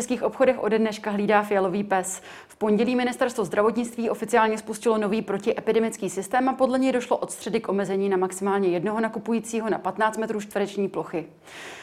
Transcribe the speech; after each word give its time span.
českých 0.00 0.22
obchodech 0.22 0.62
ode 0.62 0.78
dneška 0.78 1.10
hlídá 1.10 1.42
fialový 1.42 1.84
pes. 1.84 2.22
V 2.48 2.56
pondělí 2.56 2.96
ministerstvo 2.96 3.44
zdravotnictví 3.44 4.10
oficiálně 4.10 4.58
spustilo 4.58 4.98
nový 4.98 5.22
protiepidemický 5.22 6.10
systém 6.10 6.48
a 6.48 6.52
podle 6.52 6.78
něj 6.78 6.92
došlo 6.92 7.16
od 7.16 7.30
středy 7.30 7.60
k 7.60 7.68
omezení 7.68 8.08
na 8.08 8.16
maximálně 8.16 8.68
jednoho 8.68 9.00
nakupujícího 9.00 9.70
na 9.70 9.78
15 9.78 10.18
metrů 10.18 10.40
čtvereční 10.40 10.88
plochy. 10.88 11.26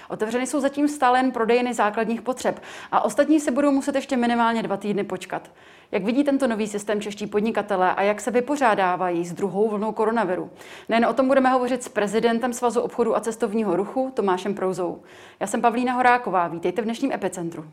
Otevřeny 0.10 0.48
jsou 0.48 0.60
zatím 0.60 0.88
stále 0.88 1.20
jen 1.20 1.32
prodejny 1.32 1.74
základních 1.74 2.21
potřeb 2.21 2.61
a 2.92 3.02
ostatní 3.02 3.39
se 3.39 3.52
budou 3.52 3.71
muset 3.71 3.96
ještě 3.96 4.18
minimálně 4.18 4.64
dva 4.64 4.78
týdny 4.78 5.04
počkat. 5.04 5.52
Jak 5.92 6.04
vidí 6.04 6.24
tento 6.24 6.47
nový 6.47 6.68
systém 6.68 7.02
čeští 7.02 7.28
podnikatelé 7.28 7.96
a 7.96 8.02
jak 8.02 8.21
se 8.21 8.32
vypořádávají 8.32 9.25
s 9.25 9.34
druhou 9.34 9.70
vlnou 9.70 9.92
koronaviru? 9.92 10.50
Nejen 10.89 11.06
o 11.06 11.14
tom 11.14 11.28
budeme 11.28 11.50
hovořit 11.50 11.84
s 11.84 11.89
prezidentem 11.89 12.54
Svazu 12.54 12.82
obchodu 12.82 13.15
a 13.15 13.20
cestovního 13.20 13.75
ruchu 13.75 14.11
Tomášem 14.14 14.56
Prouzou. 14.56 15.02
Já 15.39 15.47
jsem 15.47 15.61
Pavlína 15.61 15.93
Horáková, 15.93 16.47
vítejte 16.47 16.82
v 16.82 16.86
dnešním 16.86 17.11
Epicentru. 17.11 17.65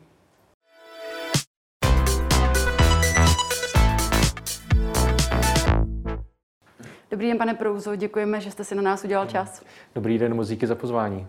Dobrý 7.15 7.29
den, 7.29 7.39
pane 7.39 7.55
Prouzo, 7.55 7.97
děkujeme, 7.97 8.41
že 8.41 8.51
jste 8.51 8.65
si 8.65 8.75
na 8.75 8.83
nás 8.83 9.05
udělal 9.05 9.27
čas. 9.27 9.63
Dobrý 9.95 10.19
den, 10.19 10.35
moc 10.35 10.49
díky 10.49 10.67
za 10.67 10.75
pozvání. 10.75 11.27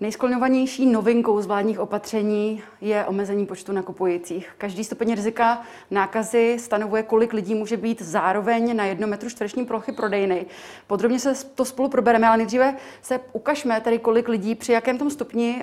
Nejskloňovanější 0.00 0.86
novinkou 0.86 1.40
z 1.40 1.46
vládních 1.46 1.78
opatření 1.78 2.62
je 2.80 3.04
omezení 3.04 3.46
počtu 3.46 3.72
nakupujících. 3.72 4.50
Každý 4.58 4.84
stupeň 4.84 5.14
rizika 5.14 5.62
nákazy 5.90 6.56
stanovuje, 6.60 7.02
kolik 7.02 7.32
lidí 7.32 7.54
může 7.54 7.76
být 7.76 8.02
zároveň 8.02 8.76
na 8.76 8.84
jednom 8.84 9.10
metru 9.10 9.30
čtvereční 9.30 9.64
plochy 9.64 9.92
prodejny. 9.92 10.46
Podrobně 10.86 11.18
se 11.18 11.46
to 11.54 11.64
spolu 11.64 11.88
probereme, 11.88 12.28
ale 12.28 12.36
nejdříve 12.36 12.76
se 13.02 13.20
ukažme 13.32 13.80
tady, 13.80 13.98
kolik 13.98 14.28
lidí 14.28 14.54
při 14.54 14.72
jakém 14.72 14.98
tom 14.98 15.10
stupni 15.10 15.56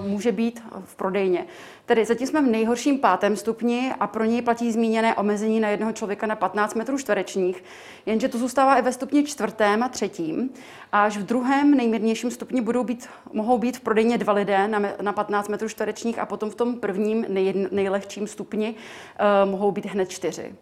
uh, 0.00 0.06
může 0.06 0.32
být 0.32 0.62
v 0.84 0.96
prodejně. 0.96 1.46
Tedy 1.88 2.04
zatím 2.04 2.26
jsme 2.26 2.42
v 2.42 2.46
nejhorším 2.46 2.98
pátém 2.98 3.36
stupni 3.36 3.92
a 4.00 4.06
pro 4.06 4.24
něj 4.24 4.42
platí 4.42 4.72
zmíněné 4.72 5.14
omezení 5.14 5.60
na 5.60 5.68
jednoho 5.68 5.92
člověka 5.92 6.26
na 6.26 6.36
15 6.36 6.74
metrů 6.74 6.98
čtverečních, 6.98 7.64
jenže 8.06 8.28
to 8.28 8.38
zůstává 8.38 8.78
i 8.78 8.82
ve 8.82 8.92
stupni 8.92 9.24
čtvrtém 9.24 9.82
a 9.82 9.88
třetím. 9.88 10.50
Až 10.92 11.16
v 11.16 11.22
druhém 11.22 11.70
nejmírnějším 11.76 12.30
stupni 12.30 12.60
budou 12.60 12.84
být, 12.84 13.08
mohou 13.32 13.58
být 13.58 13.76
v 13.76 13.80
prodejně 13.80 14.18
dva 14.18 14.32
lidé 14.32 14.68
na, 14.68 14.82
na 15.02 15.12
15 15.12 15.48
metrů 15.48 15.68
čtverečních 15.68 16.18
a 16.18 16.26
potom 16.26 16.50
v 16.50 16.54
tom 16.54 16.80
prvním 16.80 17.26
nej, 17.28 17.68
nejlehčím 17.70 18.26
stupni 18.26 18.74
uh, 18.74 19.50
mohou 19.50 19.72
být 19.72 19.86
hned 19.86 20.08
čtyři. 20.08 20.54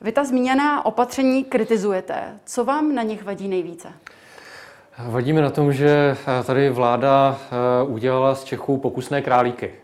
Vy 0.00 0.12
ta 0.12 0.24
zmíněná 0.24 0.86
opatření 0.86 1.44
kritizujete. 1.44 2.38
Co 2.44 2.64
vám 2.64 2.94
na 2.94 3.02
nich 3.02 3.24
vadí 3.24 3.48
nejvíce? 3.48 3.88
Vadíme 4.98 5.40
na 5.40 5.50
tom, 5.50 5.72
že 5.72 6.16
tady 6.46 6.70
vláda 6.70 7.38
eh, 7.40 7.86
udělala 7.86 8.34
z 8.34 8.44
Čechů 8.44 8.78
pokusné 8.78 9.22
králíky. 9.22 9.83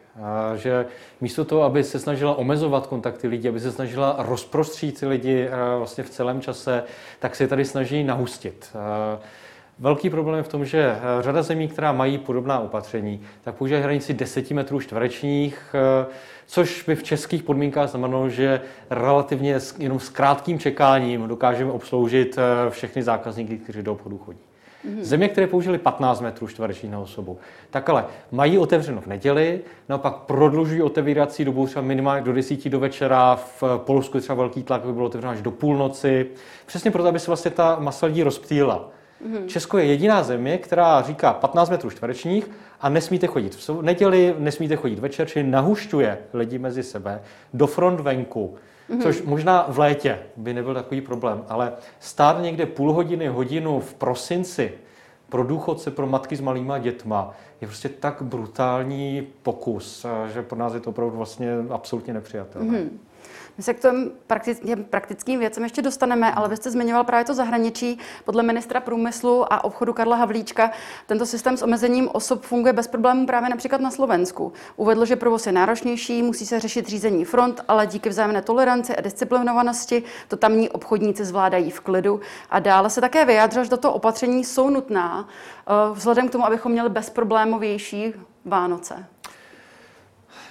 Že 0.56 0.86
místo 1.20 1.44
toho, 1.44 1.62
aby 1.62 1.84
se 1.84 1.98
snažila 1.98 2.34
omezovat 2.34 2.86
kontakty 2.86 3.28
lidí, 3.28 3.48
aby 3.48 3.60
se 3.60 3.72
snažila 3.72 4.16
rozprostřít 4.18 5.04
lidi 5.06 5.48
vlastně 5.78 6.04
v 6.04 6.10
celém 6.10 6.40
čase, 6.40 6.82
tak 7.18 7.36
se 7.36 7.48
tady 7.48 7.64
snaží 7.64 8.04
nahustit. 8.04 8.76
Velký 9.78 10.10
problém 10.10 10.36
je 10.36 10.42
v 10.42 10.48
tom, 10.48 10.64
že 10.64 10.96
řada 11.20 11.42
zemí, 11.42 11.68
která 11.68 11.92
mají 11.92 12.18
podobná 12.18 12.60
opatření, 12.60 13.20
tak 13.42 13.54
používají 13.54 13.82
hranici 13.82 14.14
10 14.14 14.50
metrů 14.50 14.80
čtverečních, 14.80 15.74
což 16.46 16.82
by 16.82 16.94
v 16.94 17.02
českých 17.02 17.42
podmínkách 17.42 17.88
znamenalo, 17.88 18.28
že 18.28 18.60
relativně 18.90 19.58
jenom 19.78 20.00
s 20.00 20.08
krátkým 20.08 20.58
čekáním 20.58 21.28
dokážeme 21.28 21.72
obsloužit 21.72 22.38
všechny 22.70 23.02
zákazníky, 23.02 23.58
kteří 23.58 23.82
do 23.82 23.92
obchodu 23.92 24.18
chodí. 24.18 24.38
Mm-hmm. 24.84 25.02
Země, 25.02 25.28
které 25.28 25.46
použili 25.46 25.78
15 25.78 26.20
metrů 26.20 26.48
čtverečních 26.48 26.92
na 26.92 26.98
osobu, 26.98 27.38
tak 27.70 27.88
ale 27.88 28.04
mají 28.30 28.58
otevřeno 28.58 29.00
v 29.00 29.06
neděli, 29.06 29.60
naopak 29.88 30.16
prodlužují 30.16 30.82
otevírací 30.82 31.44
dobu 31.44 31.66
třeba 31.66 31.82
minimálně 31.82 32.22
do 32.22 32.32
10 32.32 32.68
do 32.68 32.80
večera, 32.80 33.36
v 33.36 33.62
Polsku 33.76 34.16
je 34.16 34.20
třeba 34.20 34.36
velký 34.36 34.62
tlak, 34.62 34.84
aby 34.84 34.92
bylo 34.92 35.06
otevřeno 35.06 35.32
až 35.32 35.42
do 35.42 35.50
půlnoci, 35.50 36.26
přesně 36.66 36.90
proto, 36.90 37.08
aby 37.08 37.18
se 37.18 37.26
vlastně 37.26 37.50
ta 37.50 37.76
masa 37.80 38.06
lidí 38.06 38.22
rozptýla. 38.22 38.90
Mm-hmm. 39.26 39.46
Česko 39.46 39.78
je 39.78 39.84
jediná 39.84 40.22
země, 40.22 40.58
která 40.58 41.02
říká 41.02 41.32
15 41.32 41.70
metrů 41.70 41.90
čtverečních 41.90 42.50
a 42.80 42.88
nesmíte 42.88 43.26
chodit 43.26 43.54
v 43.54 43.82
neděli, 43.82 44.34
nesmíte 44.38 44.76
chodit 44.76 44.98
večer, 44.98 45.28
čili 45.28 45.44
nahušťuje 45.44 46.18
lidi 46.32 46.58
mezi 46.58 46.82
sebe 46.82 47.22
do 47.54 47.66
front 47.66 48.00
venku 48.00 48.56
mm-hmm. 48.90 49.02
což 49.02 49.22
možná 49.22 49.66
v 49.68 49.78
létě 49.78 50.18
by 50.36 50.54
nebyl 50.54 50.74
takový 50.74 51.00
problém, 51.00 51.44
ale 51.48 51.72
stát 52.00 52.42
někde 52.42 52.66
půl 52.66 52.92
hodiny, 52.92 53.26
hodinu 53.26 53.80
v 53.80 53.94
prosinci 53.94 54.72
pro 55.28 55.44
důchodce, 55.44 55.90
pro 55.90 56.06
matky 56.06 56.36
s 56.36 56.40
malýma 56.40 56.78
dětma 56.78 57.34
je 57.60 57.66
prostě 57.66 57.88
tak 57.88 58.22
brutální 58.22 59.26
pokus, 59.42 60.06
že 60.32 60.42
pro 60.42 60.58
nás 60.58 60.74
je 60.74 60.80
to 60.80 60.90
opravdu 60.90 61.16
vlastně 61.16 61.52
absolutně 61.70 62.14
nepřijatelné. 62.14 62.78
Mm-hmm. 62.78 62.88
My 63.60 63.64
se 63.64 63.74
k 63.74 63.80
těm 63.80 64.84
praktickým 64.90 65.38
věcem 65.38 65.62
ještě 65.62 65.82
dostaneme, 65.82 66.32
ale 66.32 66.48
vy 66.48 66.56
jste 66.56 66.70
zmiňoval 66.70 67.04
právě 67.04 67.24
to 67.24 67.34
zahraničí. 67.34 67.98
Podle 68.24 68.42
ministra 68.42 68.80
průmyslu 68.80 69.52
a 69.52 69.64
obchodu 69.64 69.92
Karla 69.92 70.16
Havlíčka 70.16 70.70
tento 71.06 71.26
systém 71.26 71.56
s 71.56 71.62
omezením 71.62 72.08
osob 72.12 72.42
funguje 72.42 72.72
bez 72.72 72.86
problémů 72.86 73.26
právě 73.26 73.48
například 73.48 73.80
na 73.80 73.90
Slovensku. 73.90 74.52
Uvedl, 74.76 75.04
že 75.04 75.16
provoz 75.16 75.46
je 75.46 75.52
náročnější, 75.52 76.22
musí 76.22 76.46
se 76.46 76.60
řešit 76.60 76.88
řízení 76.88 77.24
front, 77.24 77.60
ale 77.68 77.86
díky 77.86 78.08
vzájemné 78.08 78.42
toleranci 78.42 78.96
a 78.96 79.00
disciplinovanosti 79.00 80.02
to 80.28 80.36
tamní 80.36 80.68
obchodníci 80.68 81.24
zvládají 81.24 81.70
v 81.70 81.80
klidu. 81.80 82.20
A 82.50 82.58
dále 82.58 82.90
se 82.90 83.00
také 83.00 83.24
vyjádřil, 83.24 83.64
že 83.64 83.70
tato 83.70 83.92
opatření 83.92 84.44
jsou 84.44 84.70
nutná 84.70 85.28
eh, 85.28 85.72
vzhledem 85.92 86.28
k 86.28 86.32
tomu, 86.32 86.46
abychom 86.46 86.72
měli 86.72 86.88
bezproblémovější 86.88 88.14
Vánoce. 88.44 89.06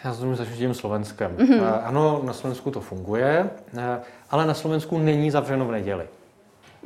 Já 0.04 0.14
jsem 0.14 0.36
začnu 0.36 0.56
tím 0.56 0.74
Slovenskem. 0.74 1.36
Mm-hmm. 1.38 1.82
Ano, 1.84 2.22
na 2.24 2.34
Slovensku 2.34 2.72
to 2.72 2.82
funguje, 2.82 3.50
eh, 3.78 4.00
ale 4.30 4.46
na 4.46 4.54
Slovensku 4.54 4.98
není 4.98 5.32
zavřeno 5.32 5.66
v 5.66 5.72
neděli. 5.72 6.06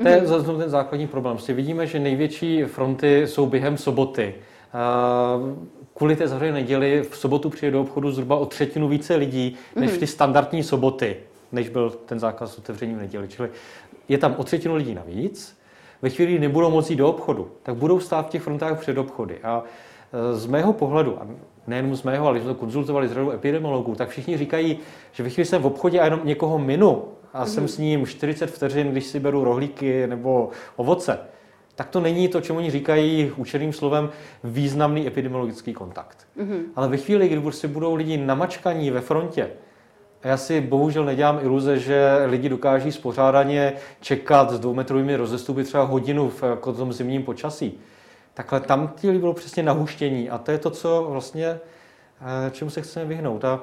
To 0.01 0.07
je 0.07 0.21
mm-hmm. 0.21 0.57
ten 0.57 0.69
základní 0.69 1.07
problém. 1.07 1.35
Prostě 1.35 1.53
vidíme, 1.53 1.87
že 1.87 1.99
největší 1.99 2.63
fronty 2.63 3.27
jsou 3.27 3.45
během 3.45 3.77
soboty. 3.77 4.35
Eh, 4.35 5.55
kvůli 5.93 6.15
té 6.15 6.27
zavřené 6.27 6.51
neděli 6.51 7.01
v 7.09 7.17
sobotu 7.17 7.49
přijde 7.49 7.71
do 7.71 7.81
obchodu 7.81 8.11
zhruba 8.11 8.35
o 8.35 8.45
třetinu 8.45 8.87
více 8.87 9.15
lidí, 9.15 9.55
než 9.75 9.91
v 9.91 9.97
ty 9.97 10.07
standardní 10.07 10.63
soboty, 10.63 11.17
než 11.51 11.69
byl 11.69 11.89
ten 11.89 12.19
zákaz 12.19 12.57
otevření 12.57 12.93
v 12.93 12.97
neděli. 12.97 13.27
Čili 13.27 13.49
je 14.09 14.17
tam 14.17 14.35
o 14.37 14.43
třetinu 14.43 14.75
lidí 14.75 14.93
navíc. 14.93 15.57
Ve 16.01 16.09
chvíli, 16.09 16.31
kdy 16.31 16.39
nebudou 16.39 16.69
moci 16.69 16.95
do 16.95 17.09
obchodu, 17.09 17.51
tak 17.63 17.75
budou 17.75 17.99
stát 17.99 18.25
v 18.25 18.29
těch 18.29 18.41
frontách 18.41 18.79
před 18.79 18.97
obchody. 18.97 19.39
A 19.43 19.63
z 20.33 20.45
mého 20.45 20.73
pohledu, 20.73 21.21
a 21.21 21.27
nejen 21.67 21.95
z 21.95 22.03
mého, 22.03 22.27
ale 22.27 22.35
když 22.35 22.43
jsme 22.43 22.53
to 22.53 22.59
konzultovali 22.59 23.07
s 23.07 23.11
řadou 23.11 23.31
epidemiologů, 23.31 23.95
tak 23.95 24.09
všichni 24.09 24.37
říkají, 24.37 24.79
že 25.11 25.23
ve 25.23 25.29
chvíli 25.29 25.45
jsem 25.45 25.61
v 25.61 25.65
obchodě 25.65 25.99
a 25.99 26.05
jenom 26.05 26.21
někoho 26.23 26.59
minu 26.59 27.03
a 27.33 27.39
mm. 27.39 27.47
jsem 27.47 27.67
s 27.67 27.77
ním 27.77 28.05
40 28.05 28.51
vteřin, 28.51 28.91
když 28.91 29.05
si 29.05 29.19
beru 29.19 29.43
rohlíky 29.43 30.07
nebo 30.07 30.49
ovoce, 30.75 31.19
tak 31.75 31.89
to 31.89 31.99
není 31.99 32.27
to, 32.27 32.41
čemu 32.41 32.59
oni 32.59 32.71
říkají 32.71 33.31
učeným 33.37 33.73
slovem 33.73 34.09
významný 34.43 35.07
epidemiologický 35.07 35.73
kontakt. 35.73 36.27
Mm-hmm. 36.37 36.61
Ale 36.75 36.87
ve 36.87 36.97
chvíli, 36.97 37.27
kdy 37.27 37.41
prostě 37.41 37.67
budou 37.67 37.95
lidi 37.95 38.17
namačkaní 38.17 38.91
ve 38.91 39.01
frontě, 39.01 39.49
a 40.23 40.27
já 40.27 40.37
si 40.37 40.61
bohužel 40.61 41.05
nedělám 41.05 41.39
iluze, 41.41 41.79
že 41.79 42.21
lidi 42.25 42.49
dokáží 42.49 42.91
spořádaně 42.91 43.73
čekat 44.01 44.51
s 44.51 44.59
dvoumetrovými 44.59 45.15
rozestupy 45.15 45.63
třeba 45.63 45.83
hodinu 45.83 46.29
v 46.29 46.43
jako 46.43 46.73
tom 46.73 46.93
zimním 46.93 47.23
počasí, 47.23 47.79
takhle 48.33 48.59
tam 48.59 48.93
ti 48.95 49.07
lidi 49.07 49.19
bylo 49.19 49.33
přesně 49.33 49.63
nahuštění 49.63 50.29
a 50.29 50.37
to 50.37 50.51
je 50.51 50.57
to, 50.57 50.69
co 50.69 51.05
vlastně, 51.09 51.47
eh, 51.47 52.51
čemu 52.51 52.69
se 52.71 52.81
chceme 52.81 53.05
vyhnout. 53.05 53.45
A 53.45 53.61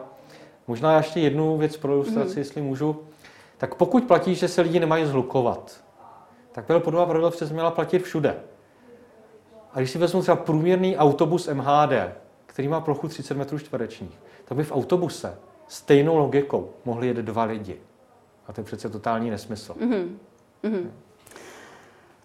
možná 0.66 0.96
ještě 0.96 1.20
jednu 1.20 1.56
věc 1.56 1.76
pro 1.76 1.92
ilustraci, 1.92 2.32
mm. 2.32 2.38
jestli 2.38 2.62
můžu. 2.62 3.02
Tak 3.58 3.74
pokud 3.74 4.04
platí, 4.04 4.34
že 4.34 4.48
se 4.48 4.60
lidi 4.60 4.80
nemají 4.80 5.06
zhlukovat, 5.06 5.84
tak 6.52 6.66
byla 6.66 6.80
podobná 6.80 7.06
pravidla 7.06 7.30
přes 7.30 7.52
měla 7.52 7.70
platit 7.70 8.02
všude. 8.02 8.36
A 9.72 9.78
když 9.78 9.90
si 9.90 9.98
vezmu 9.98 10.22
třeba 10.22 10.36
průměrný 10.36 10.96
autobus 10.96 11.48
MHD, 11.48 11.92
který 12.46 12.68
má 12.68 12.80
plochu 12.80 13.08
30 13.08 13.36
metrů 13.36 13.58
čtverečních, 13.58 14.18
tak 14.44 14.56
by 14.56 14.64
v 14.64 14.72
autobuse 14.72 15.38
stejnou 15.68 16.16
logikou 16.18 16.70
mohli 16.84 17.06
jet 17.06 17.16
dva 17.16 17.44
lidi. 17.44 17.80
A 18.46 18.52
to 18.52 18.60
je 18.60 18.64
přece 18.64 18.88
totální 18.88 19.30
nesmysl. 19.30 19.74
Mm-hmm. 19.74 20.08
Mm-hmm. 20.64 20.90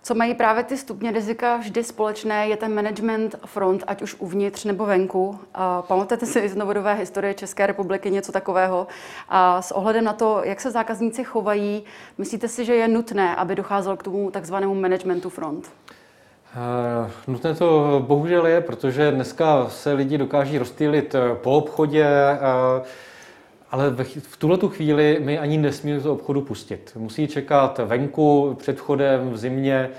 Co 0.05 0.15
mají 0.15 0.33
právě 0.33 0.63
ty 0.63 0.77
stupně 0.77 1.11
rizika 1.11 1.57
vždy 1.57 1.83
společné, 1.83 2.47
je 2.47 2.57
ten 2.57 2.75
management 2.75 3.35
front, 3.45 3.83
ať 3.87 4.01
už 4.01 4.15
uvnitř 4.19 4.65
nebo 4.65 4.85
venku. 4.85 5.39
Pamatujete 5.81 6.25
si 6.25 6.49
z 6.49 6.55
novodové 6.55 6.93
historie 6.93 7.33
České 7.33 7.67
republiky 7.67 8.11
něco 8.11 8.31
takového? 8.31 8.87
A 9.29 9.61
s 9.61 9.71
ohledem 9.71 10.03
na 10.03 10.13
to, 10.13 10.41
jak 10.43 10.61
se 10.61 10.71
zákazníci 10.71 11.23
chovají, 11.23 11.83
myslíte 12.17 12.47
si, 12.47 12.65
že 12.65 12.75
je 12.75 12.87
nutné, 12.87 13.35
aby 13.35 13.55
docházelo 13.55 13.97
k 13.97 14.03
tomu 14.03 14.31
takzvanému 14.31 14.75
managementu 14.75 15.29
front? 15.29 15.71
Uh, 17.05 17.11
nutné 17.27 17.55
to 17.55 18.03
bohužel 18.07 18.47
je, 18.47 18.61
protože 18.61 19.11
dneska 19.11 19.69
se 19.69 19.93
lidi 19.93 20.17
dokáží 20.17 20.57
rozstýlit 20.57 21.15
eh, 21.15 21.35
po 21.35 21.51
obchodě, 21.51 22.07
uh, 22.79 22.85
ale 23.71 23.95
v 24.19 24.37
tuhle 24.37 24.57
tu 24.57 24.69
chvíli 24.69 25.19
my 25.23 25.39
ani 25.39 25.57
nesmíme 25.57 25.99
do 25.99 26.13
obchodu 26.13 26.41
pustit. 26.41 26.91
Musí 26.95 27.27
čekat 27.27 27.79
venku, 27.85 28.55
před 28.59 28.77
vchodem, 28.77 29.29
v 29.29 29.37
zimě. 29.37 29.89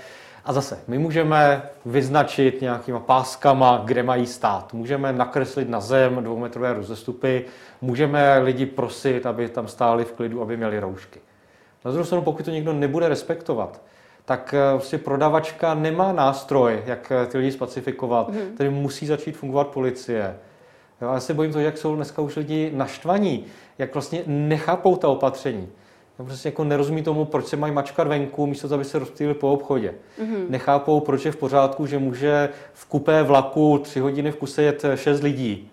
A 0.45 0.53
zase, 0.53 0.79
my 0.87 0.97
můžeme 0.97 1.61
vyznačit 1.85 2.61
nějakýma 2.61 2.99
páskama, 2.99 3.81
kde 3.85 4.03
mají 4.03 4.25
stát. 4.25 4.73
Můžeme 4.73 5.13
nakreslit 5.13 5.69
na 5.69 5.79
zem 5.79 6.23
dvoumetrové 6.23 6.73
rozestupy, 6.73 7.45
můžeme 7.81 8.39
lidi 8.39 8.65
prosit, 8.65 9.25
aby 9.25 9.49
tam 9.49 9.67
stáli 9.67 10.05
v 10.05 10.11
klidu, 10.11 10.41
aby 10.41 10.57
měli 10.57 10.79
roušky. 10.79 11.19
Na 11.85 11.91
druhou 11.91 12.05
stranu, 12.05 12.23
pokud 12.23 12.45
to 12.45 12.51
někdo 12.51 12.73
nebude 12.73 13.09
respektovat, 13.09 13.81
tak 14.25 14.55
vlastně 14.71 14.97
prodavačka 14.97 15.73
nemá 15.73 16.11
nástroj, 16.11 16.83
jak 16.85 17.11
eh, 17.11 17.25
ty 17.25 17.37
lidi 17.37 17.51
spacifikovat. 17.51 18.29
Mm-hmm. 18.29 18.57
Tedy 18.57 18.69
musí 18.69 19.05
začít 19.05 19.37
fungovat 19.37 19.67
policie. 19.67 20.35
Jo, 21.01 21.13
já 21.13 21.19
se 21.19 21.33
bojím 21.33 21.51
toho, 21.51 21.63
jak 21.63 21.77
jsou 21.77 21.95
dneska 21.95 22.21
už 22.21 22.35
lidi 22.35 22.71
naštvaní, 22.75 23.45
jak 23.77 23.93
vlastně 23.93 24.23
nechápou 24.25 24.95
ta 24.95 25.07
opatření. 25.07 25.67
Já 26.19 26.25
prostě 26.25 26.47
jako 26.47 26.63
nerozumí 26.63 27.03
tomu, 27.03 27.25
proč 27.25 27.45
se 27.45 27.57
mají 27.57 27.73
mačkat 27.73 28.07
venku, 28.07 28.45
místo 28.45 28.73
aby 28.73 28.85
se 28.85 28.99
rozptýlili 28.99 29.35
po 29.35 29.51
obchodě. 29.51 29.93
Mm-hmm. 30.21 30.49
Nechápou, 30.49 30.99
proč 30.99 31.25
je 31.25 31.31
v 31.31 31.35
pořádku, 31.35 31.85
že 31.85 31.97
může 31.97 32.49
v 32.73 32.85
kupé 32.85 33.23
vlaku 33.23 33.77
tři 33.83 33.99
hodiny 33.99 34.31
v 34.31 34.35
kuse 34.35 34.63
jet 34.63 34.85
šest 34.95 35.21
lidí 35.21 35.71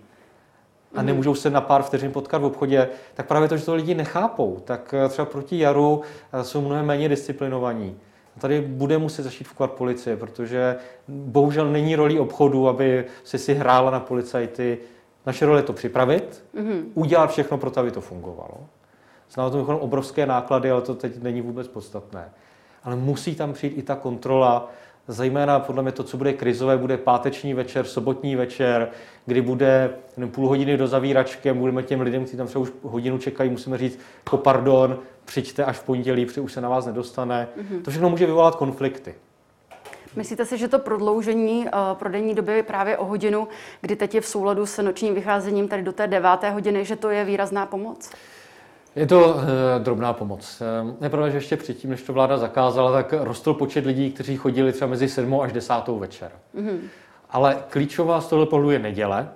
a 0.94 1.00
mm-hmm. 1.00 1.05
nemůžou 1.05 1.35
se 1.35 1.50
na 1.50 1.61
pár 1.61 1.82
vteřin 1.82 2.12
potkat 2.12 2.38
v 2.38 2.44
obchodě, 2.44 2.88
tak 3.15 3.27
právě 3.27 3.49
to, 3.49 3.56
že 3.56 3.65
to 3.65 3.75
lidi 3.75 3.94
nechápou, 3.94 4.61
tak 4.65 4.94
třeba 5.09 5.27
proti 5.27 5.59
jaru 5.59 6.03
jsou 6.43 6.61
mnohem 6.61 6.87
méně 6.87 7.09
disciplinovaní. 7.09 7.97
Tady 8.38 8.61
bude 8.61 8.99
muset 8.99 9.23
začít 9.23 9.49
fungovat 9.49 9.73
policie, 9.73 10.17
protože 10.17 10.77
bohužel 11.09 11.73
není 11.73 11.97
roli 11.97 12.19
obchodu, 12.19 12.69
aby 12.69 13.05
se 13.25 13.38
si 13.38 13.55
hrála 13.55 13.91
na 13.91 14.00
policajty. 14.00 14.79
Naše 15.26 15.47
role 15.47 15.59
je 15.59 15.62
to 15.62 15.73
připravit, 15.73 16.44
mm-hmm. 16.55 16.82
udělat 16.94 17.31
všechno 17.31 17.59
pro 17.59 17.71
to, 17.71 17.81
aby 17.81 17.91
to 17.91 18.00
fungovalo. 18.00 18.67
Znamená 19.31 19.65
to 19.67 19.79
obrovské 19.79 20.26
náklady, 20.26 20.71
ale 20.71 20.82
to 20.82 20.94
teď 20.94 21.23
není 21.23 21.41
vůbec 21.41 21.69
podstatné. 21.69 22.31
Ale 22.85 22.97
musí 22.97 23.35
tam 23.35 23.53
přijít 23.53 23.79
i 23.79 23.82
ta 23.82 23.94
kontrola, 23.94 24.71
zejména 25.09 25.61
podle 25.61 25.82
mě 25.82 25.93
to, 25.93 26.03
co 26.03 26.17
bude 26.17 26.32
krizové, 26.32 26.76
bude 26.76 26.97
páteční 26.97 27.55
večer, 27.55 27.85
sobotní 27.85 28.37
večer, 28.37 28.88
kdy 29.26 29.43
bude 29.43 29.91
půl 30.31 30.49
hodiny 30.49 30.76
do 30.76 30.87
zavíračky 30.87 31.50
a 31.50 31.55
budeme 31.55 31.82
těm 31.82 32.00
lidem, 32.00 32.23
kteří 32.23 32.37
tam 32.37 32.47
třeba 32.47 32.62
už 32.62 32.73
hodinu 32.82 33.19
čekají, 33.19 33.50
musíme 33.50 33.79
říct, 33.79 33.99
jako 34.25 34.37
pardon, 34.37 34.99
přijďte 35.25 35.65
až 35.65 35.79
v 35.79 35.85
pondělí, 35.85 36.27
protože 36.27 36.41
už 36.41 36.53
se 36.53 36.61
na 36.61 36.69
vás 36.69 36.87
nedostane. 36.87 37.49
Mm-hmm. 37.56 37.82
To 37.82 37.91
všechno 37.91 38.11
může 38.11 38.27
vyvolat 38.27 38.55
konflikty. 38.55 39.15
Myslíte 40.17 40.45
si, 40.45 40.59
že 40.59 40.69
to 40.69 40.79
prodloužení 40.79 41.67
uh, 41.67 41.71
prodejní 41.95 42.35
doby 42.35 42.63
právě 42.63 42.97
o 42.97 43.05
hodinu, 43.05 43.49
kdy 43.81 43.97
teď 43.97 44.15
je 44.15 44.21
v 44.21 44.27
souladu 44.27 44.67
s 44.67 44.83
nočním 44.83 45.15
vycházením 45.15 45.69
tady 45.69 45.83
do 45.83 45.93
té 45.93 46.07
deváté 46.07 46.51
hodiny, 46.51 46.85
že 46.85 46.97
to 46.97 47.11
je 47.11 47.25
výrazná 47.25 47.67
pomoc? 47.67 48.11
Je 48.97 49.07
to 49.07 49.37
e, 49.37 49.79
drobná 49.79 50.13
pomoc. 50.13 50.63
E, 51.01 51.05
je 51.05 51.11
pravda, 51.11 51.29
že 51.29 51.37
ještě 51.37 51.57
předtím, 51.57 51.91
než 51.91 52.03
to 52.03 52.13
vláda 52.13 52.39
zakázala, 52.39 52.93
tak 52.93 53.15
rostl 53.19 53.55
počet 53.55 53.87
lidí, 53.87 54.11
kteří 54.13 54.37
chodili 54.37 54.73
třeba 54.73 54.91
mezi 54.91 55.09
7 55.09 55.41
až 55.41 55.53
10 55.53 55.75
večer. 55.99 56.31
Mm-hmm. 56.57 56.79
Ale 57.31 57.59
klíčová 57.69 58.21
z 58.21 58.27
tohle 58.27 58.47
pohledu 58.47 58.71
je 58.71 58.79
neděle, 58.79 59.29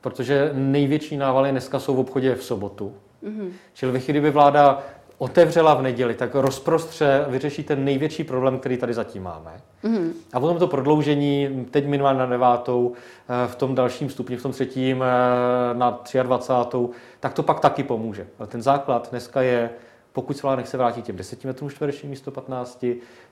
protože 0.00 0.50
největší 0.54 1.16
návaly 1.16 1.50
dneska 1.50 1.78
jsou 1.78 1.94
v 1.94 1.98
obchodě 1.98 2.34
v 2.34 2.44
sobotu. 2.44 2.94
Mm-hmm. 3.24 3.50
Čili 3.74 3.92
ve 3.92 4.00
chvíli, 4.00 4.20
by 4.20 4.30
vláda 4.30 4.82
otevřela 5.18 5.74
v 5.74 5.82
neděli, 5.82 6.14
tak 6.14 6.34
rozprostře 6.34 7.24
vyřeší 7.28 7.64
ten 7.64 7.84
největší 7.84 8.24
problém, 8.24 8.58
který 8.58 8.76
tady 8.76 8.94
zatím 8.94 9.22
máme. 9.22 9.60
Mm-hmm. 9.84 10.10
A 10.32 10.40
potom 10.40 10.58
to 10.58 10.66
prodloužení, 10.66 11.66
teď 11.70 11.86
minimálně 11.86 12.20
na 12.20 12.26
devátou, 12.26 12.92
eh, 12.92 13.48
v 13.48 13.56
tom 13.56 13.74
dalším 13.74 14.10
stupni, 14.10 14.36
v 14.36 14.42
tom 14.42 14.52
třetím 14.52 15.02
eh, 15.02 15.74
na 15.74 16.00
23. 16.22 16.78
tak 17.20 17.34
to 17.34 17.42
pak 17.42 17.60
taky 17.60 17.82
pomůže. 17.82 18.26
Ale 18.38 18.48
ten 18.48 18.62
základ 18.62 19.10
dneska 19.10 19.42
je, 19.42 19.70
pokud 20.12 20.36
se 20.36 20.42
vláda 20.42 20.56
nechce 20.56 20.76
vrátit 20.76 21.04
těm 21.04 21.16
10 21.16 21.44
metrům 21.44 21.70
čtverečním 21.70 22.10
místo 22.10 22.30
15, 22.30 22.84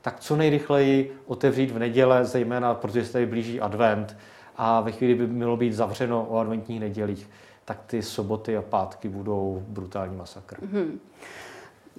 tak 0.02 0.20
co 0.20 0.36
nejrychleji 0.36 1.16
otevřít 1.26 1.70
v 1.70 1.78
neděle, 1.78 2.24
zejména 2.24 2.74
protože 2.74 3.04
se 3.04 3.12
tady 3.12 3.26
blíží 3.26 3.60
advent 3.60 4.16
a 4.56 4.80
ve 4.80 4.92
chvíli 4.92 5.14
by 5.14 5.26
mělo 5.26 5.56
být 5.56 5.72
zavřeno 5.72 6.26
o 6.30 6.38
adventních 6.38 6.80
nedělích, 6.80 7.30
tak 7.64 7.78
ty 7.86 8.02
soboty 8.02 8.56
a 8.56 8.62
pátky 8.62 9.08
budou 9.08 9.64
brutální 9.68 10.16
masakr. 10.16 10.56
Mm-hmm. 10.60 10.98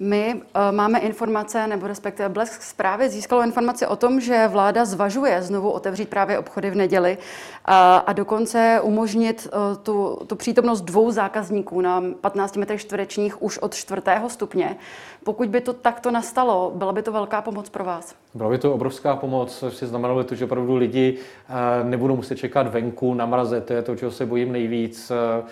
My 0.00 0.34
uh, 0.34 0.76
máme 0.76 0.98
informace, 0.98 1.66
nebo 1.66 1.86
respektive 1.86 2.28
Blesk 2.28 2.62
zprávy 2.62 3.08
získalo 3.08 3.42
informaci 3.42 3.86
o 3.86 3.96
tom, 3.96 4.20
že 4.20 4.48
vláda 4.48 4.84
zvažuje 4.84 5.42
znovu 5.42 5.70
otevřít 5.70 6.08
právě 6.08 6.38
obchody 6.38 6.70
v 6.70 6.74
neděli 6.74 7.18
a, 7.64 7.96
a 7.96 8.12
dokonce 8.12 8.80
umožnit 8.82 9.48
uh, 9.52 9.76
tu, 9.82 10.18
tu 10.26 10.36
přítomnost 10.36 10.80
dvou 10.80 11.10
zákazníků 11.10 11.80
na 11.80 12.02
15 12.20 12.56
metrech 12.56 12.80
čtverečních 12.80 13.42
už 13.42 13.58
od 13.58 13.74
čtvrtého 13.74 14.30
stupně. 14.30 14.76
Pokud 15.24 15.48
by 15.48 15.60
to 15.60 15.72
takto 15.72 16.10
nastalo, 16.10 16.72
byla 16.74 16.92
by 16.92 17.02
to 17.02 17.12
velká 17.12 17.42
pomoc 17.42 17.68
pro 17.68 17.84
vás? 17.84 18.14
Byla 18.34 18.50
by 18.50 18.58
to 18.58 18.74
obrovská 18.74 19.16
pomoc, 19.16 19.64
si 19.68 19.86
znamenalo 19.86 20.18
by 20.22 20.28
to, 20.28 20.34
že 20.34 20.44
opravdu 20.44 20.76
lidi 20.76 21.18
uh, 21.18 21.88
nebudou 21.88 22.16
muset 22.16 22.36
čekat 22.36 22.66
venku 22.68 23.14
na 23.14 23.26
mraze, 23.26 23.60
to 23.60 23.72
je 23.72 23.82
to, 23.82 23.96
čeho 23.96 24.10
se 24.10 24.26
bojím 24.26 24.52
nejvíc. 24.52 25.10
Uh, 25.10 25.48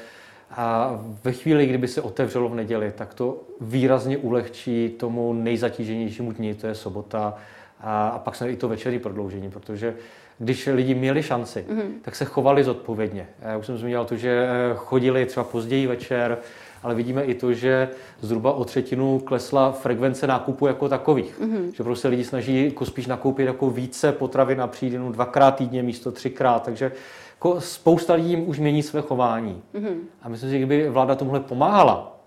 a 0.51 0.99
ve 1.25 1.33
chvíli, 1.33 1.67
kdyby 1.67 1.89
se 1.89 2.03
otevřelo 2.03 2.49
v 2.49 2.55
neděli, 2.55 2.93
tak 2.97 3.15
to 3.15 3.43
výrazně 3.61 4.19
ulehčí 4.19 4.89
tomu 4.89 5.33
nejzatíženějšímu 5.33 6.33
dni, 6.33 6.55
to 6.55 6.67
je 6.67 6.75
sobota, 6.75 7.35
a, 7.81 8.09
a 8.09 8.19
pak 8.19 8.37
se 8.37 8.51
i 8.51 8.57
to 8.57 8.69
večerní 8.69 8.99
prodloužení, 8.99 9.51
protože 9.51 9.95
když 10.39 10.67
lidi 10.67 10.95
měli 10.95 11.23
šanci, 11.23 11.65
mm-hmm. 11.69 11.91
tak 12.03 12.17
se 12.17 12.25
chovali 12.25 12.65
zodpovědně. 12.65 13.29
Já 13.43 13.57
už 13.57 13.67
jsem 13.67 13.79
zmínil 13.79 14.05
to, 14.05 14.17
že 14.17 14.49
chodili 14.77 15.27
třeba 15.27 15.45
později 15.45 15.87
večer, 15.87 16.39
ale 16.83 16.95
vidíme 16.95 17.25
i 17.25 17.35
to, 17.35 17.53
že 17.53 17.89
zhruba 18.21 18.53
o 18.53 18.65
třetinu 18.65 19.19
klesla 19.19 19.73
frekvence 19.73 20.27
nákupu 20.27 20.67
jako 20.67 20.89
takových. 20.89 21.41
Mm-hmm. 21.41 21.73
Že 21.75 21.83
prostě 21.83 22.09
lidi 22.09 22.25
snaží 22.25 22.65
jako 22.65 22.85
spíš 22.87 23.07
nakoupit 23.07 23.47
jako 23.47 23.71
více 23.71 24.13
potravin 24.13 24.61
a 24.61 24.67
přijít 24.67 24.93
jenom 24.93 25.13
dvakrát 25.13 25.51
týdně 25.51 25.83
místo 25.83 26.13
třikrát. 26.13 26.63
Takže 26.63 26.93
jako 27.37 27.61
spousta 27.61 28.15
lidí 28.15 28.37
už 28.37 28.59
mění 28.59 28.83
své 28.83 29.01
chování. 29.01 29.63
Mm-hmm. 29.75 29.97
A 30.23 30.29
myslím 30.29 30.49
si, 30.49 30.53
že 30.53 30.59
kdyby 30.59 30.89
vláda 30.89 31.15
tomuhle 31.15 31.41
pomáhala, 31.41 32.19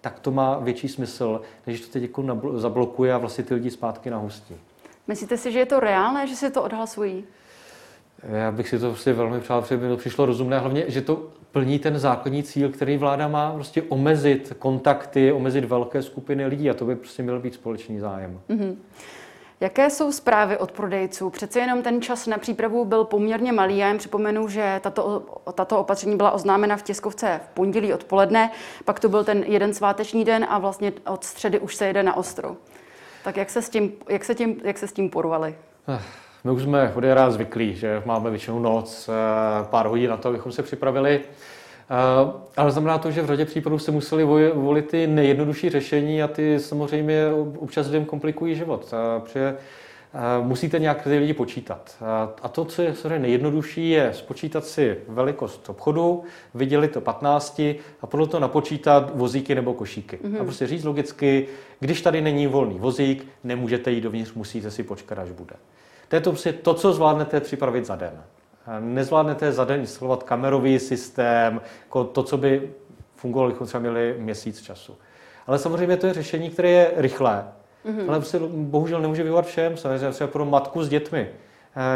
tak 0.00 0.20
to 0.20 0.30
má 0.30 0.58
větší 0.58 0.88
smysl, 0.88 1.40
než 1.66 1.80
to 1.80 1.92
teď 1.92 2.02
jako 2.02 2.24
zablokuje 2.54 3.14
a 3.14 3.18
vlastně 3.18 3.44
ty 3.44 3.54
lidi 3.54 3.70
zpátky 3.70 4.10
nahustí. 4.10 4.56
Myslíte 5.06 5.36
si, 5.36 5.52
že 5.52 5.58
je 5.58 5.66
to 5.66 5.80
reálné, 5.80 6.26
že 6.26 6.36
si 6.36 6.50
to 6.50 6.62
odhlasují? 6.62 7.24
Já 8.32 8.52
bych 8.52 8.68
si 8.68 8.78
to 8.78 8.88
prostě 8.88 9.12
velmi 9.12 9.40
přál, 9.40 9.60
protože 9.60 9.76
by 9.76 9.88
to 9.88 9.96
přišlo 9.96 10.26
rozumné, 10.26 10.58
hlavně, 10.58 10.84
že 10.88 11.02
to 11.02 11.28
plní 11.52 11.78
ten 11.78 11.98
základní 11.98 12.42
cíl, 12.42 12.68
který 12.68 12.96
vláda 12.96 13.28
má, 13.28 13.52
prostě 13.52 13.82
omezit 13.82 14.52
kontakty, 14.58 15.32
omezit 15.32 15.64
velké 15.64 16.02
skupiny 16.02 16.46
lidí 16.46 16.70
a 16.70 16.74
to 16.74 16.84
by 16.84 16.96
prostě 16.96 17.22
měl 17.22 17.40
být 17.40 17.54
společný 17.54 17.98
zájem. 17.98 18.40
Mm-hmm. 18.48 18.76
Jaké 19.60 19.90
jsou 19.90 20.12
zprávy 20.12 20.58
od 20.58 20.72
prodejců? 20.72 21.30
Přece 21.30 21.60
jenom 21.60 21.82
ten 21.82 22.02
čas 22.02 22.26
na 22.26 22.38
přípravu 22.38 22.84
byl 22.84 23.04
poměrně 23.04 23.52
malý. 23.52 23.78
Já 23.78 23.88
jen 23.88 23.98
připomenu, 23.98 24.48
že 24.48 24.80
tato, 24.82 25.22
tato 25.54 25.78
opatření 25.78 26.16
byla 26.16 26.30
oznámena 26.30 26.76
v 26.76 26.82
tiskovce 26.82 27.40
v 27.44 27.48
pondělí 27.48 27.92
odpoledne, 27.92 28.50
pak 28.84 29.00
to 29.00 29.08
byl 29.08 29.24
ten 29.24 29.42
jeden 29.46 29.74
sváteční 29.74 30.24
den 30.24 30.46
a 30.48 30.58
vlastně 30.58 30.92
od 31.06 31.24
středy 31.24 31.58
už 31.58 31.76
se 31.76 31.86
jede 31.86 32.02
na 32.02 32.16
ostro. 32.16 32.56
Tak 33.24 33.36
jak 33.36 33.50
se 33.50 33.62
s 33.62 33.68
tím, 33.68 33.92
jak 34.08 34.24
se 34.24 34.34
tím, 34.34 34.60
jak 34.64 34.78
se 34.78 34.88
s 34.88 34.92
tím 34.92 35.10
porvali? 35.10 35.54
Eh, 35.88 36.00
my 36.44 36.50
už 36.50 36.62
jsme 36.62 36.92
rád 37.00 37.30
zvyklí, 37.30 37.74
že 37.74 38.02
máme 38.06 38.30
většinou 38.30 38.58
noc, 38.58 39.08
eh, 39.08 39.64
pár 39.64 39.86
hodin 39.86 40.10
na 40.10 40.16
to, 40.16 40.28
abychom 40.28 40.52
se 40.52 40.62
připravili. 40.62 41.20
Eh, 41.90 42.32
ale 42.56 42.70
znamená 42.72 42.98
to, 42.98 43.10
že 43.10 43.22
v 43.22 43.26
řadě 43.26 43.44
případů 43.44 43.78
se 43.78 43.90
museli 43.90 44.24
volit 44.54 44.88
ty 44.88 45.06
nejjednodušší 45.06 45.70
řešení 45.70 46.22
a 46.22 46.28
ty 46.28 46.60
samozřejmě 46.60 47.26
občas 47.58 47.86
lidem 47.86 48.04
komplikují 48.04 48.54
život. 48.54 48.94
Protože 49.18 49.56
eh, 50.14 50.18
musíte 50.42 50.78
nějak 50.78 51.02
ty 51.02 51.18
lidi 51.18 51.34
počítat. 51.34 51.96
A 52.42 52.48
to, 52.48 52.64
co 52.64 52.82
je 52.82 53.18
nejjednodušší, 53.18 53.90
je 53.90 54.10
spočítat 54.12 54.64
si 54.64 54.96
velikost 55.08 55.68
obchodu, 55.68 56.24
vydělit 56.54 56.92
to 56.92 57.00
15 57.00 57.60
a 58.00 58.06
podle 58.06 58.26
toho 58.26 58.40
napočítat 58.40 59.16
vozíky 59.16 59.54
nebo 59.54 59.74
košíky. 59.74 60.18
Mm-hmm. 60.24 60.40
A 60.40 60.44
prostě 60.44 60.66
říct 60.66 60.84
logicky, 60.84 61.48
když 61.80 62.02
tady 62.02 62.20
není 62.20 62.46
volný 62.46 62.78
vozík, 62.78 63.26
nemůžete 63.44 63.90
jít 63.90 64.00
dovnitř, 64.00 64.34
musíte 64.34 64.70
si 64.70 64.82
počkat, 64.82 65.18
až 65.18 65.30
bude. 65.30 65.56
To 66.08 66.16
je 66.16 66.20
to, 66.20 66.30
prostě 66.30 66.52
to 66.52 66.74
co 66.74 66.92
zvládnete 66.92 67.40
připravit 67.40 67.86
za 67.86 67.96
den. 67.96 68.22
Nezvládnete 68.80 69.52
za 69.52 69.64
den 69.64 69.80
instalovat 69.80 70.22
kamerový 70.22 70.78
systém, 70.78 71.60
jako 71.84 72.04
to, 72.04 72.22
co 72.22 72.36
by 72.36 72.70
fungovalo, 73.16 73.48
kdybychom 73.48 73.66
třeba 73.66 73.80
měli 73.80 74.14
měsíc 74.18 74.62
času. 74.62 74.96
Ale 75.46 75.58
samozřejmě 75.58 75.96
to 75.96 76.06
je 76.06 76.12
řešení, 76.14 76.50
které 76.50 76.70
je 76.70 76.90
rychlé, 76.96 77.44
mm-hmm. 77.86 78.08
ale 78.08 78.18
prostě 78.18 78.38
bohužel 78.48 79.00
nemůže 79.00 79.22
vyvolat 79.22 79.46
všem. 79.46 79.76
Samozřejmě 79.76 80.10
třeba 80.10 80.30
pro 80.30 80.44
matku 80.44 80.84
s 80.84 80.88
dětmi, 80.88 81.28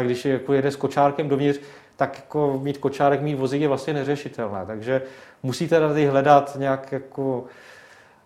když 0.03 0.25
jako 0.25 0.53
jede 0.53 0.71
s 0.71 0.75
kočárkem 0.75 1.29
dovnitř, 1.29 1.59
tak 1.95 2.15
jako 2.15 2.59
mít 2.63 2.77
kočárek, 2.77 3.21
mít 3.21 3.35
vozík 3.35 3.61
je 3.61 3.67
vlastně 3.67 3.93
neřešitelné. 3.93 4.65
Takže 4.65 5.01
musíte 5.43 5.79
tady 5.79 6.05
hledat 6.05 6.55
nějak 6.59 6.91
jako 6.91 7.45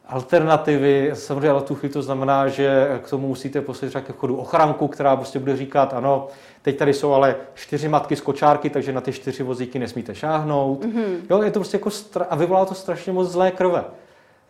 alternativy. 0.08 1.12
Samozřejmě 1.14 1.50
ale 1.50 1.62
tu 1.62 1.76
chvíli 1.76 1.94
to 1.94 2.02
znamená, 2.02 2.48
že 2.48 3.00
k 3.04 3.10
tomu 3.10 3.28
musíte 3.28 3.62
poslat 3.62 3.90
třeba 3.90 4.02
ke 4.02 4.14
chodu 4.14 4.36
ochranku, 4.36 4.88
která 4.88 5.16
prostě 5.16 5.40
bude 5.40 5.58
říkat, 5.58 5.94
ano, 5.94 6.28
teď 6.62 6.78
tady 6.78 6.94
jsou 6.94 7.14
ale 7.14 7.36
čtyři 7.54 7.88
matky 7.88 8.16
z 8.16 8.22
kočárky, 8.22 8.70
takže 8.70 8.94
na 8.94 9.02
ty 9.02 9.12
čtyři 9.14 9.44
vozíky 9.44 9.80
nesmíte 9.80 10.16
šáhnout. 10.16 10.86
Mm-hmm. 10.86 11.16
Jo, 11.30 11.44
je 11.44 11.52
to 11.52 11.60
prostě 11.60 11.78
jako 11.78 11.90
stra- 11.90 12.26
a 12.30 12.36
vyvolá 12.36 12.66
to 12.66 12.74
strašně 12.74 13.14
moc 13.14 13.30
zlé 13.30 13.52
krve. 13.52 13.84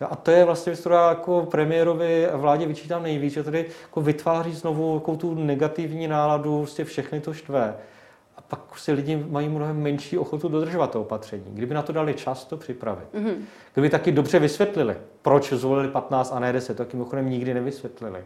A 0.09 0.15
to 0.15 0.31
je 0.31 0.45
vlastně 0.45 0.69
věc, 0.69 0.79
která 0.79 1.09
jako 1.09 1.47
premiérovi 1.51 2.27
a 2.27 2.37
vládě 2.37 2.65
vyčítám 2.65 3.03
nejvíc, 3.03 3.33
že 3.33 3.43
tady 3.43 3.65
jako 3.81 4.01
vytváří 4.01 4.53
znovu 4.53 4.95
jako 4.95 5.15
tu 5.15 5.35
negativní 5.35 6.07
náladu, 6.07 6.57
vlastně 6.57 6.85
všechny 6.85 7.19
to 7.19 7.33
štve. 7.33 7.73
A 8.55 8.57
pak 8.57 8.79
si 8.79 8.91
lidi 8.91 9.25
mají 9.29 9.49
mnohem 9.49 9.81
menší 9.81 10.17
ochotu 10.17 10.47
dodržovat 10.47 10.91
to 10.91 11.01
opatření. 11.01 11.45
Kdyby 11.47 11.73
na 11.73 11.81
to 11.81 11.93
dali 11.93 12.13
čas 12.13 12.45
to 12.45 12.57
připravit. 12.57 13.07
Mm-hmm. 13.13 13.35
Kdyby 13.73 13.89
taky 13.89 14.11
dobře 14.11 14.39
vysvětlili, 14.39 14.97
proč 15.21 15.53
zvolili 15.53 15.87
15 15.87 16.31
a 16.31 16.39
ne 16.39 16.53
10, 16.53 16.77
to 16.77 16.85
mimochodem 16.93 17.29
nikdy 17.29 17.53
nevysvětlili, 17.53 18.25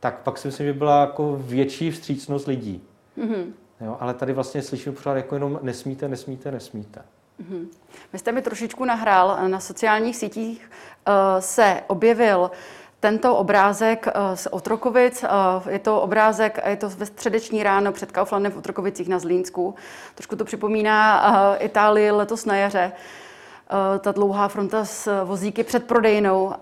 tak 0.00 0.18
pak 0.18 0.38
si 0.38 0.48
myslím, 0.48 0.66
že 0.66 0.72
byla 0.72 1.00
jako 1.00 1.36
větší 1.40 1.90
vstřícnost 1.90 2.46
lidí. 2.46 2.82
Mm-hmm. 3.18 3.44
Jo, 3.80 3.96
ale 4.00 4.14
tady 4.14 4.32
vlastně 4.32 4.62
slyším 4.62 4.94
pořád 4.94 5.14
jako 5.14 5.36
jenom 5.36 5.58
nesmíte, 5.62 6.08
nesmíte, 6.08 6.50
nesmíte. 6.50 7.02
Mm-hmm. 7.42 7.66
Vy 8.12 8.18
jste 8.18 8.32
mi 8.32 8.42
trošičku 8.42 8.84
nahrál, 8.84 9.48
na 9.48 9.60
sociálních 9.60 10.16
sítích 10.16 10.70
uh, 11.08 11.14
se 11.40 11.82
objevil 11.86 12.50
tento 13.04 13.36
obrázek 13.36 14.06
uh, 14.06 14.34
z 14.34 14.48
Otrokovic. 14.50 15.24
Uh, 15.24 15.72
je 15.72 15.78
to 15.78 16.00
obrázek, 16.00 16.58
je 16.66 16.76
to 16.76 16.88
ve 16.88 17.06
středeční 17.06 17.62
ráno 17.62 17.92
před 17.92 18.12
Kauflandem 18.12 18.52
v 18.52 18.56
Otrokovicích 18.56 19.08
na 19.08 19.18
Zlínsku. 19.18 19.74
Trošku 20.14 20.36
to 20.36 20.44
připomíná 20.44 21.28
uh, 21.28 21.56
Itálii 21.58 22.10
letos 22.10 22.44
na 22.44 22.56
jaře. 22.56 22.92
Ta 24.00 24.12
dlouhá 24.12 24.48
fronta 24.48 24.84
s 24.84 25.24
vozíky 25.24 25.64
před 25.64 25.84
prodejnou. 25.84 26.52